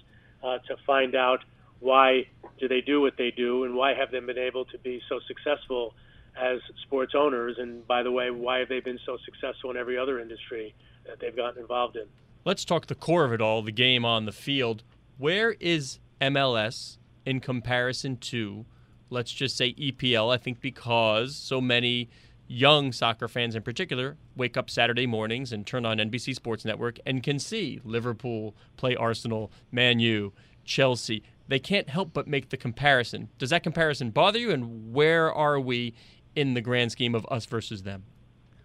uh, 0.42 0.58
to 0.66 0.76
find 0.86 1.14
out 1.14 1.40
why 1.78 2.26
do 2.58 2.66
they 2.66 2.80
do 2.80 3.00
what 3.00 3.14
they 3.18 3.30
do 3.30 3.64
and 3.64 3.74
why 3.74 3.94
have 3.94 4.10
they 4.10 4.18
been 4.18 4.38
able 4.38 4.64
to 4.64 4.78
be 4.78 5.00
so 5.08 5.20
successful 5.28 5.94
as 6.36 6.58
sports 6.82 7.12
owners. 7.16 7.56
And 7.58 7.86
by 7.86 8.02
the 8.02 8.10
way 8.10 8.30
why 8.30 8.58
have 8.60 8.68
they 8.68 8.80
been 8.80 8.98
so 9.04 9.18
successful 9.24 9.70
in 9.70 9.76
every 9.76 9.98
other 9.98 10.18
industry 10.18 10.74
that 11.06 11.20
they've 11.20 11.36
gotten 11.36 11.60
involved 11.60 11.96
in? 11.96 12.06
Let's 12.44 12.64
talk 12.64 12.86
the 12.86 12.94
core 12.94 13.24
of 13.24 13.32
it 13.32 13.40
all 13.40 13.62
the 13.62 13.72
game 13.72 14.04
on 14.04 14.24
the 14.24 14.32
field. 14.32 14.82
Where 15.18 15.52
is 15.60 15.98
MLS 16.20 16.96
in 17.24 17.40
comparison 17.40 18.16
to 18.16 18.64
let's 19.10 19.32
just 19.32 19.56
say 19.56 19.72
EPL 19.74 20.32
I 20.32 20.36
think 20.36 20.60
because 20.60 21.36
so 21.36 21.60
many 21.60 22.08
young 22.48 22.92
soccer 22.92 23.28
fans 23.28 23.54
in 23.54 23.62
particular 23.62 24.16
wake 24.36 24.56
up 24.56 24.70
Saturday 24.70 25.06
mornings 25.06 25.52
and 25.52 25.66
turn 25.66 25.84
on 25.84 25.98
NBC 25.98 26.34
Sports 26.34 26.64
Network 26.64 26.98
and 27.04 27.22
can 27.22 27.38
see 27.38 27.80
Liverpool 27.84 28.54
play 28.76 28.94
Arsenal, 28.94 29.50
Man 29.72 29.98
U, 29.98 30.32
Chelsea. 30.64 31.22
They 31.48 31.58
can't 31.58 31.88
help 31.88 32.12
but 32.12 32.26
make 32.26 32.50
the 32.50 32.56
comparison. 32.56 33.28
Does 33.38 33.50
that 33.50 33.62
comparison 33.62 34.10
bother 34.10 34.38
you? 34.38 34.50
And 34.50 34.92
where 34.92 35.32
are 35.32 35.60
we 35.60 35.94
in 36.34 36.54
the 36.54 36.60
grand 36.60 36.92
scheme 36.92 37.14
of 37.14 37.26
us 37.30 37.46
versus 37.46 37.82
them? 37.82 38.04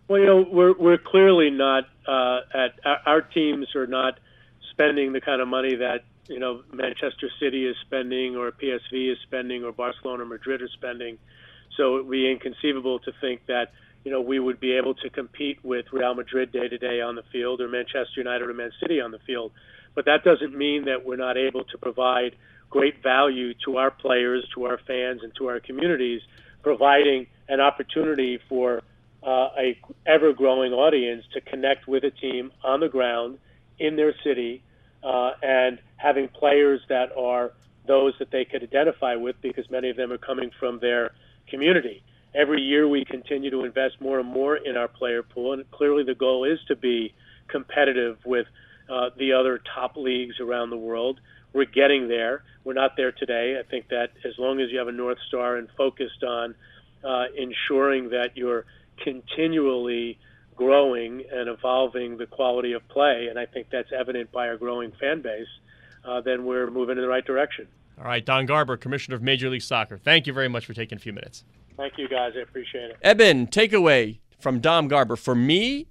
Well, 0.08 0.20
you 0.20 0.26
know, 0.26 0.46
we're 0.52 0.74
we're 0.78 0.98
clearly 0.98 1.50
not 1.50 1.86
uh, 2.06 2.40
at 2.54 2.72
our 3.06 3.22
teams 3.22 3.68
are 3.76 3.88
not 3.88 4.20
spending 4.72 5.14
the 5.14 5.22
kind 5.22 5.42
of 5.42 5.48
money 5.48 5.76
that 5.76 6.04
you 6.32 6.40
know 6.40 6.64
Manchester 6.74 7.30
City 7.40 7.68
is 7.68 7.76
spending, 7.82 8.36
or 8.36 8.52
PSG 8.52 9.12
is 9.12 9.18
spending, 9.24 9.64
or 9.64 9.72
Barcelona, 9.72 10.26
Madrid 10.26 10.62
are 10.62 10.70
spending. 10.70 11.18
So 11.78 11.98
it 11.98 12.06
would 12.06 12.12
be 12.12 12.32
inconceivable 12.32 13.00
to 13.00 13.12
think 13.20 13.46
that 13.48 13.74
you 14.04 14.12
know 14.12 14.22
we 14.22 14.40
would 14.40 14.60
be 14.60 14.74
able 14.74 14.96
to 14.96 15.10
compete 15.10 15.60
with 15.64 15.86
Real 15.92 16.16
Madrid 16.16 16.52
day 16.52 16.68
to 16.68 16.78
day 16.78 17.02
on 17.02 17.16
the 17.16 17.24
field 17.32 17.62
or 17.62 17.68
Manchester 17.68 18.18
United 18.18 18.50
or 18.50 18.54
Man 18.54 18.72
City 18.80 19.02
on 19.02 19.12
the 19.12 19.20
field. 19.20 19.52
But 19.94 20.06
that 20.06 20.24
doesn't 20.24 20.58
mean 20.58 20.86
that 20.86 21.06
we're 21.06 21.18
not 21.18 21.38
able 21.38 21.66
to 21.66 21.78
provide 21.78 22.36
great 22.70 23.04
value 23.04 23.54
to 23.66 23.78
our 23.78 23.92
players, 23.92 24.48
to 24.56 24.64
our 24.66 24.80
fans, 24.88 25.22
and 25.24 25.36
to 25.36 25.48
our 25.48 25.60
communities, 25.60 26.22
providing 26.64 27.28
an 27.50 27.60
opportunity 27.60 28.40
for 28.48 28.82
uh, 29.22 29.50
a 29.60 29.78
ever 30.06 30.32
growing 30.32 30.72
audience 30.72 31.26
to 31.34 31.42
connect 31.42 31.88
with 31.88 32.06
a 32.06 32.12
team 32.12 32.52
on 32.64 32.80
the 32.80 32.88
ground 32.88 33.38
in 33.78 33.98
their 33.98 34.16
city 34.24 34.64
uh, 35.04 35.32
and 35.42 35.80
having 35.98 36.28
players 36.28 36.82
that 36.90 37.10
are 37.18 37.52
those 37.88 38.14
that 38.20 38.32
they 38.32 38.46
could 38.46 38.64
identify 38.64 39.16
with 39.16 39.36
because 39.42 39.70
many 39.70 39.90
of 39.90 39.98
them 39.98 40.12
are 40.12 40.18
coming 40.18 40.52
from 40.60 40.80
their 40.80 41.12
community. 41.50 42.04
Every 42.34 42.62
year 42.62 42.88
we 42.88 43.04
continue 43.04 43.52
to 43.52 43.66
invest 43.66 44.00
more 44.00 44.20
and 44.20 44.30
more 44.30 44.56
in 44.56 44.78
our 44.78 44.88
player 44.88 45.24
pool, 45.24 45.54
and 45.54 45.70
clearly 45.72 46.04
the 46.04 46.16
goal 46.16 46.46
is 46.46 46.60
to 46.68 46.76
be 46.76 47.14
competitive 47.48 48.18
with 48.26 48.48
uh, 48.90 49.10
the 49.18 49.34
other 49.34 49.62
top 49.76 49.98
leagues 49.98 50.40
around 50.40 50.70
the 50.70 50.78
world. 50.78 51.20
We're 51.54 51.66
getting 51.66 52.08
there. 52.08 52.44
We're 52.64 52.74
not 52.74 52.96
there 52.96 53.12
today. 53.12 53.58
I 53.60 53.70
think 53.70 53.90
that 53.90 54.12
as 54.24 54.34
long 54.38 54.62
as 54.62 54.70
you 54.72 54.80
have 54.80 54.88
a 54.88 54.94
North 54.94 55.18
Star 55.28 55.58
and 55.58 55.68
focused 55.76 56.24
on 56.24 56.56
uh, 57.04 57.26
ensuring 57.38 58.10
that 58.12 58.36
you're 58.36 58.66
continually 59.04 60.18
growing 60.62 61.24
and 61.32 61.50
evolving 61.50 62.18
the 62.18 62.28
quality 62.28 62.74
of 62.74 62.88
play, 62.88 63.28
and 63.32 63.40
I 63.40 63.48
think 63.48 63.68
that's 63.72 63.90
evident 63.98 64.32
by 64.32 64.48
our 64.48 64.58
growing 64.58 64.92
fan 65.00 65.24
base, 65.24 65.48
uh, 66.06 66.22
then 66.22 66.46
we're 66.46 66.70
moving 66.70 66.98
in 66.98 67.02
the 67.02 67.10
right 67.10 67.26
direction. 67.26 67.68
All 67.98 68.06
right, 68.06 68.24
Don 68.24 68.46
Garber, 68.46 68.78
Commissioner 68.78 69.16
of 69.16 69.24
Major 69.24 69.50
League 69.50 69.64
Soccer. 69.64 69.98
Thank 69.98 70.28
you 70.28 70.34
very 70.34 70.48
much 70.48 70.68
for 70.68 70.76
taking 70.76 70.98
a 70.98 71.02
few 71.02 71.14
minutes. 71.14 71.44
Thank 71.78 71.98
you, 71.98 72.08
guys. 72.08 72.34
I 72.38 72.42
appreciate 72.42 72.92
it. 72.92 72.98
Eben, 73.02 73.48
takeaway 73.48 74.20
from 74.40 74.60
Don 74.60 74.88
Garber 74.88 75.16
for 75.16 75.34
me 75.34 75.88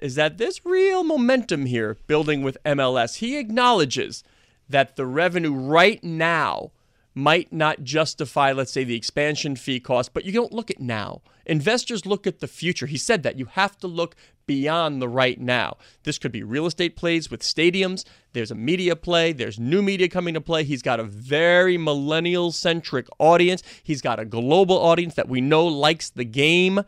is 0.00 0.14
that 0.14 0.38
this 0.38 0.64
real 0.64 1.04
momentum 1.04 1.66
here 1.66 1.98
building 2.06 2.42
with 2.42 2.56
MLS. 2.64 3.16
He 3.16 3.36
acknowledges 3.36 4.24
that 4.70 4.96
the 4.96 5.04
revenue 5.04 5.52
right 5.52 6.02
now 6.02 6.70
might 7.14 7.52
not 7.52 7.84
justify, 7.84 8.52
let's 8.52 8.72
say, 8.72 8.84
the 8.84 8.96
expansion 8.96 9.54
fee 9.56 9.80
cost, 9.80 10.12
but 10.12 10.24
you 10.24 10.32
don't 10.32 10.52
look 10.52 10.70
at 10.70 10.80
now. 10.80 11.22
Investors 11.46 12.06
look 12.06 12.26
at 12.26 12.40
the 12.40 12.48
future. 12.48 12.86
He 12.86 12.96
said 12.96 13.22
that 13.22 13.38
you 13.38 13.46
have 13.46 13.76
to 13.78 13.86
look 13.86 14.16
beyond 14.46 15.00
the 15.00 15.08
right 15.08 15.40
now. 15.40 15.76
This 16.02 16.18
could 16.18 16.32
be 16.32 16.42
real 16.42 16.66
estate 16.66 16.96
plays 16.96 17.30
with 17.30 17.42
stadiums. 17.42 18.04
There's 18.32 18.50
a 18.50 18.56
media 18.56 18.96
play. 18.96 19.32
There's 19.32 19.58
new 19.58 19.82
media 19.82 20.08
coming 20.08 20.34
to 20.34 20.40
play. 20.40 20.64
He's 20.64 20.82
got 20.82 21.00
a 21.00 21.04
very 21.04 21.78
millennial 21.78 22.50
centric 22.50 23.06
audience. 23.18 23.62
He's 23.82 24.02
got 24.02 24.18
a 24.18 24.24
global 24.24 24.78
audience 24.78 25.14
that 25.14 25.28
we 25.28 25.40
know 25.40 25.66
likes 25.66 26.10
the 26.10 26.24
game. 26.24 26.82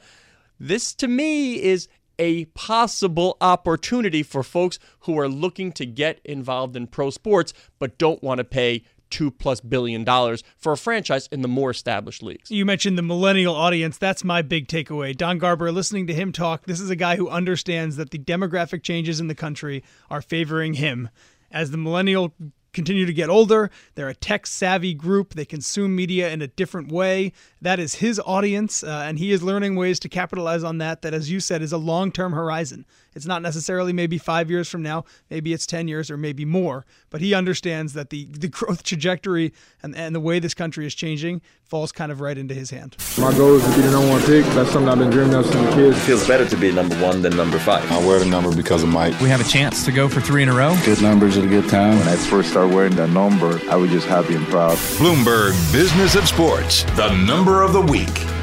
This 0.58 0.94
to 0.94 1.08
me 1.08 1.62
is 1.62 1.88
a 2.18 2.46
possible 2.46 3.36
opportunity 3.40 4.22
for 4.22 4.42
folks 4.42 4.78
who 5.00 5.18
are 5.18 5.28
looking 5.28 5.70
to 5.72 5.84
get 5.84 6.20
involved 6.24 6.74
in 6.76 6.86
pro 6.86 7.10
sports 7.10 7.52
but 7.78 7.98
don't 7.98 8.22
want 8.22 8.38
to 8.38 8.44
pay 8.44 8.82
two 9.10 9.30
plus 9.30 9.60
billion 9.60 10.04
dollars 10.04 10.42
for 10.56 10.72
a 10.72 10.76
franchise 10.76 11.28
in 11.30 11.42
the 11.42 11.48
more 11.48 11.70
established 11.70 12.22
leagues. 12.22 12.50
You 12.50 12.64
mentioned 12.64 12.98
the 12.98 13.02
millennial 13.02 13.54
audience. 13.54 13.98
That's 13.98 14.24
my 14.24 14.42
big 14.42 14.68
takeaway. 14.68 15.16
Don 15.16 15.38
Garber, 15.38 15.72
listening 15.72 16.06
to 16.08 16.14
him 16.14 16.32
talk, 16.32 16.66
this 16.66 16.80
is 16.80 16.90
a 16.90 16.96
guy 16.96 17.16
who 17.16 17.28
understands 17.28 17.96
that 17.96 18.10
the 18.10 18.18
demographic 18.18 18.82
changes 18.82 19.20
in 19.20 19.28
the 19.28 19.34
country 19.34 19.82
are 20.10 20.22
favoring 20.22 20.74
him. 20.74 21.08
As 21.50 21.70
the 21.70 21.76
millennial 21.76 22.34
continue 22.76 23.06
to 23.06 23.12
get 23.12 23.30
older. 23.30 23.70
They're 23.94 24.10
a 24.10 24.14
tech 24.14 24.46
savvy 24.46 24.94
group. 24.94 25.34
They 25.34 25.46
consume 25.46 25.96
media 25.96 26.30
in 26.30 26.42
a 26.42 26.46
different 26.46 26.92
way. 26.92 27.32
That 27.60 27.80
is 27.80 27.96
his 27.96 28.20
audience, 28.24 28.84
uh, 28.84 29.04
and 29.06 29.18
he 29.18 29.32
is 29.32 29.42
learning 29.42 29.74
ways 29.74 29.98
to 30.00 30.08
capitalize 30.08 30.62
on 30.62 30.78
that. 30.78 31.02
That, 31.02 31.14
as 31.14 31.30
you 31.30 31.40
said, 31.40 31.62
is 31.62 31.72
a 31.72 31.78
long 31.78 32.12
term 32.12 32.32
horizon. 32.32 32.84
It's 33.16 33.26
not 33.26 33.40
necessarily 33.40 33.94
maybe 33.94 34.18
five 34.18 34.50
years 34.50 34.68
from 34.68 34.82
now, 34.82 35.06
maybe 35.30 35.54
it's 35.54 35.64
10 35.64 35.88
years 35.88 36.10
or 36.10 36.18
maybe 36.18 36.44
more, 36.44 36.84
but 37.08 37.22
he 37.22 37.32
understands 37.32 37.94
that 37.94 38.10
the, 38.10 38.26
the 38.26 38.48
growth 38.48 38.82
trajectory 38.82 39.54
and, 39.82 39.96
and 39.96 40.14
the 40.14 40.20
way 40.20 40.38
this 40.38 40.52
country 40.52 40.86
is 40.86 40.94
changing 40.94 41.40
falls 41.64 41.92
kind 41.92 42.12
of 42.12 42.20
right 42.20 42.36
into 42.36 42.54
his 42.54 42.70
hand. 42.70 42.94
My 43.18 43.32
goal 43.32 43.54
is 43.54 43.64
to 43.64 43.74
be 43.74 43.80
the 43.80 43.90
number 43.90 44.10
one 44.10 44.20
pick. 44.20 44.44
That's 44.54 44.70
something 44.70 44.88
I've 44.88 44.98
been 44.98 45.10
dreaming 45.10 45.34
of 45.34 45.46
since 45.46 45.56
I'm 45.56 45.66
a 45.66 45.74
kid. 45.74 45.94
It 45.94 46.00
feels 46.00 46.28
better 46.28 46.46
to 46.46 46.56
be 46.56 46.70
number 46.70 46.94
one 47.02 47.22
than 47.22 47.34
number 47.36 47.58
five. 47.58 47.90
I 47.90 48.06
wear 48.06 48.18
the 48.18 48.26
number 48.26 48.54
because 48.54 48.82
of 48.82 48.90
Mike. 48.90 49.18
We 49.20 49.30
have 49.30 49.40
a 49.40 49.48
chance 49.48 49.82
to 49.86 49.92
go 49.92 50.08
for 50.10 50.20
three 50.20 50.42
in 50.42 50.50
a 50.50 50.54
row. 50.54 50.76
Good 50.84 51.00
numbers 51.00 51.38
at 51.38 51.44
a 51.44 51.48
good 51.48 51.68
time. 51.70 51.98
When 51.98 52.08
I 52.08 52.16
first 52.16 52.50
started 52.50 52.74
wearing 52.74 52.94
that 52.96 53.08
number, 53.08 53.58
I 53.70 53.76
was 53.76 53.90
just 53.90 54.06
happy 54.06 54.34
and 54.34 54.46
proud. 54.48 54.76
Bloomberg 54.98 55.52
Business 55.72 56.14
of 56.16 56.28
Sports, 56.28 56.84
the 56.96 57.16
number 57.24 57.62
of 57.62 57.72
the 57.72 57.80
week. 57.80 58.35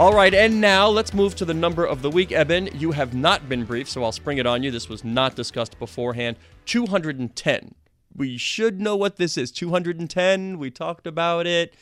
All 0.00 0.14
right, 0.14 0.32
and 0.32 0.62
now 0.62 0.88
let's 0.88 1.12
move 1.12 1.34
to 1.34 1.44
the 1.44 1.52
number 1.52 1.84
of 1.84 2.00
the 2.00 2.08
week. 2.10 2.32
Eben, 2.32 2.70
you 2.72 2.92
have 2.92 3.12
not 3.12 3.50
been 3.50 3.64
briefed, 3.66 3.90
so 3.90 4.02
I'll 4.02 4.12
spring 4.12 4.38
it 4.38 4.46
on 4.46 4.62
you. 4.62 4.70
This 4.70 4.88
was 4.88 5.04
not 5.04 5.36
discussed 5.36 5.78
beforehand. 5.78 6.38
210. 6.64 7.74
We 8.16 8.38
should 8.38 8.80
know 8.80 8.96
what 8.96 9.16
this 9.16 9.36
is. 9.36 9.52
210, 9.52 10.58
we 10.58 10.70
talked 10.70 11.06
about 11.06 11.46
it. 11.46 11.74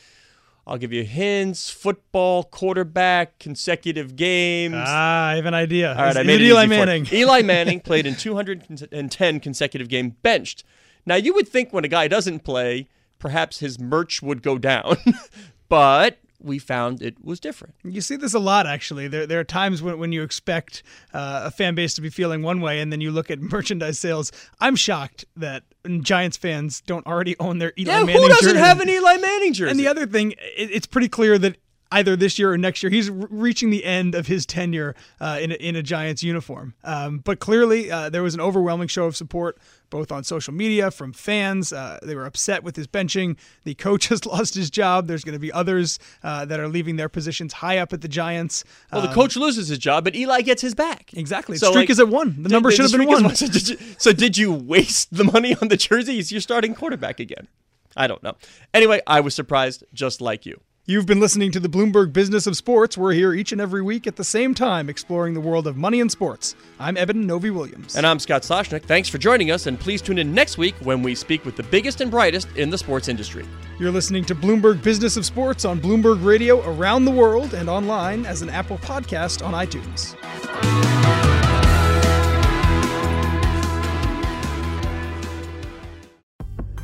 I'll 0.67 0.77
give 0.77 0.91
you 0.91 1.05
hints. 1.05 1.69
Football, 1.69 2.43
quarterback, 2.43 3.39
consecutive 3.39 4.17
games. 4.17 4.75
Ah, 4.77 5.27
I 5.27 5.35
have 5.37 5.45
an 5.45 5.53
idea. 5.53 5.95
All 5.95 6.03
right, 6.03 6.17
I 6.17 6.23
made 6.23 6.41
it 6.41 6.47
Eli 6.47 6.65
Manning. 6.65 7.07
Eli 7.13 7.41
Manning 7.41 7.79
played 7.85 8.05
in 8.05 8.17
210 8.17 9.39
consecutive 9.39 9.87
game 9.87 10.17
benched. 10.23 10.65
Now, 11.05 11.15
you 11.15 11.33
would 11.35 11.47
think 11.47 11.71
when 11.71 11.85
a 11.85 11.87
guy 11.87 12.09
doesn't 12.09 12.41
play, 12.41 12.89
perhaps 13.17 13.59
his 13.59 13.79
merch 13.79 14.21
would 14.21 14.43
go 14.43 14.57
down. 14.57 14.97
but 15.69 16.19
we 16.41 16.59
found 16.59 17.01
it 17.01 17.23
was 17.23 17.39
different. 17.39 17.75
You 17.83 18.01
see 18.01 18.15
this 18.15 18.33
a 18.33 18.39
lot, 18.39 18.67
actually. 18.67 19.07
There, 19.07 19.27
there 19.27 19.39
are 19.39 19.45
times 19.45 19.81
when, 19.81 19.99
when 19.99 20.11
you 20.11 20.23
expect 20.23 20.83
uh, 21.13 21.41
a 21.45 21.51
fan 21.51 21.75
base 21.75 21.93
to 21.95 22.01
be 22.01 22.09
feeling 22.09 22.41
one 22.41 22.61
way, 22.61 22.79
and 22.79 22.91
then 22.91 23.01
you 23.01 23.11
look 23.11 23.29
at 23.29 23.39
merchandise 23.51 23.99
sales. 23.99 24.31
I'm 24.59 24.75
shocked 24.75 25.25
that 25.35 25.63
Giants 26.01 26.37
fans 26.37 26.81
don't 26.81 27.05
already 27.05 27.37
own 27.39 27.59
their 27.59 27.73
Eli 27.77 27.91
yeah, 27.91 28.03
Manning 28.03 28.21
who 28.21 28.29
doesn't 28.29 28.53
jersey. 28.53 28.59
have 28.59 28.79
an 28.79 28.89
Eli 28.89 29.17
Manning 29.17 29.53
jersey? 29.53 29.71
And 29.71 29.79
the 29.79 29.87
other 29.87 30.05
thing, 30.05 30.31
it, 30.31 30.71
it's 30.71 30.87
pretty 30.87 31.09
clear 31.09 31.37
that 31.37 31.57
either 31.91 32.15
this 32.15 32.37
year 32.37 32.51
or 32.51 32.57
next 32.57 32.83
year. 32.83 32.89
He's 32.89 33.09
reaching 33.09 33.69
the 33.69 33.83
end 33.83 34.15
of 34.15 34.27
his 34.27 34.45
tenure 34.45 34.95
uh, 35.19 35.39
in, 35.41 35.51
a, 35.51 35.55
in 35.55 35.75
a 35.75 35.83
Giants 35.83 36.23
uniform. 36.23 36.73
Um, 36.83 37.19
but 37.19 37.39
clearly, 37.39 37.91
uh, 37.91 38.09
there 38.09 38.23
was 38.23 38.33
an 38.33 38.41
overwhelming 38.41 38.87
show 38.87 39.05
of 39.05 39.15
support 39.15 39.57
both 39.89 40.11
on 40.11 40.23
social 40.23 40.53
media 40.53 40.91
from 40.91 41.13
fans. 41.13 41.73
Uh, 41.73 41.99
they 42.03 42.15
were 42.15 42.25
upset 42.25 42.63
with 42.63 42.75
his 42.75 42.87
benching. 42.87 43.37
The 43.63 43.73
coach 43.75 44.07
has 44.09 44.25
lost 44.25 44.55
his 44.55 44.69
job. 44.69 45.07
There's 45.07 45.23
going 45.23 45.33
to 45.33 45.39
be 45.39 45.51
others 45.51 45.99
uh, 46.23 46.45
that 46.45 46.59
are 46.59 46.67
leaving 46.67 46.95
their 46.95 47.09
positions 47.09 47.53
high 47.53 47.77
up 47.79 47.93
at 47.93 48.01
the 48.01 48.07
Giants. 48.07 48.63
Well, 48.91 49.01
the 49.01 49.09
um, 49.09 49.13
coach 49.13 49.35
loses 49.35 49.67
his 49.67 49.77
job, 49.77 50.03
but 50.03 50.15
Eli 50.15 50.41
gets 50.41 50.61
his 50.61 50.75
back. 50.75 51.11
Exactly. 51.13 51.57
So, 51.57 51.71
streak 51.71 51.83
like, 51.83 51.89
is 51.89 51.99
at 51.99 52.07
one. 52.07 52.35
The 52.37 52.49
did, 52.49 52.51
number 52.51 52.71
should 52.71 52.89
have 52.89 52.91
been 52.91 53.07
one. 53.07 53.19
So 53.39 53.47
did, 53.47 53.69
you, 53.69 53.77
so 53.97 54.11
did 54.11 54.37
you 54.37 54.51
waste 54.51 55.15
the 55.15 55.23
money 55.23 55.55
on 55.61 55.67
the 55.69 55.77
jerseys? 55.77 56.31
You're 56.31 56.41
starting 56.41 56.73
quarterback 56.73 57.19
again. 57.19 57.47
I 57.95 58.07
don't 58.07 58.21
know. 58.21 58.35
Anyway, 58.73 59.01
I 59.07 59.19
was 59.21 59.33
surprised 59.33 59.83
just 59.93 60.19
like 60.19 60.45
you. 60.45 60.59
You've 60.89 61.05
been 61.05 61.19
listening 61.19 61.51
to 61.51 61.59
the 61.59 61.69
Bloomberg 61.69 62.13
Business 62.13 62.47
of 62.47 62.57
Sports. 62.57 62.97
We're 62.97 63.13
here 63.13 63.31
each 63.31 63.51
and 63.51 63.61
every 63.61 63.83
week 63.83 64.07
at 64.07 64.15
the 64.15 64.23
same 64.23 64.55
time 64.55 64.89
exploring 64.89 65.35
the 65.35 65.39
world 65.39 65.67
of 65.67 65.77
money 65.77 66.01
and 66.01 66.09
sports. 66.09 66.55
I'm 66.79 66.97
Eben 66.97 67.27
Novy-Williams. 67.27 67.95
And 67.95 68.07
I'm 68.07 68.17
Scott 68.17 68.41
Soshnick. 68.41 68.85
Thanks 68.85 69.07
for 69.07 69.19
joining 69.19 69.51
us, 69.51 69.67
and 69.67 69.79
please 69.79 70.01
tune 70.01 70.17
in 70.17 70.33
next 70.33 70.57
week 70.57 70.73
when 70.81 71.03
we 71.03 71.13
speak 71.13 71.45
with 71.45 71.55
the 71.55 71.61
biggest 71.61 72.01
and 72.01 72.09
brightest 72.09 72.47
in 72.57 72.71
the 72.71 72.77
sports 72.79 73.07
industry. 73.07 73.45
You're 73.77 73.91
listening 73.91 74.25
to 74.25 74.33
Bloomberg 74.33 74.81
Business 74.81 75.15
of 75.15 75.27
Sports 75.27 75.63
on 75.63 75.79
Bloomberg 75.79 76.25
Radio 76.25 76.67
around 76.67 77.05
the 77.05 77.11
world 77.11 77.53
and 77.53 77.69
online 77.69 78.25
as 78.25 78.41
an 78.41 78.49
Apple 78.49 78.79
podcast 78.79 79.45
on 79.45 79.53
iTunes. 79.53 80.15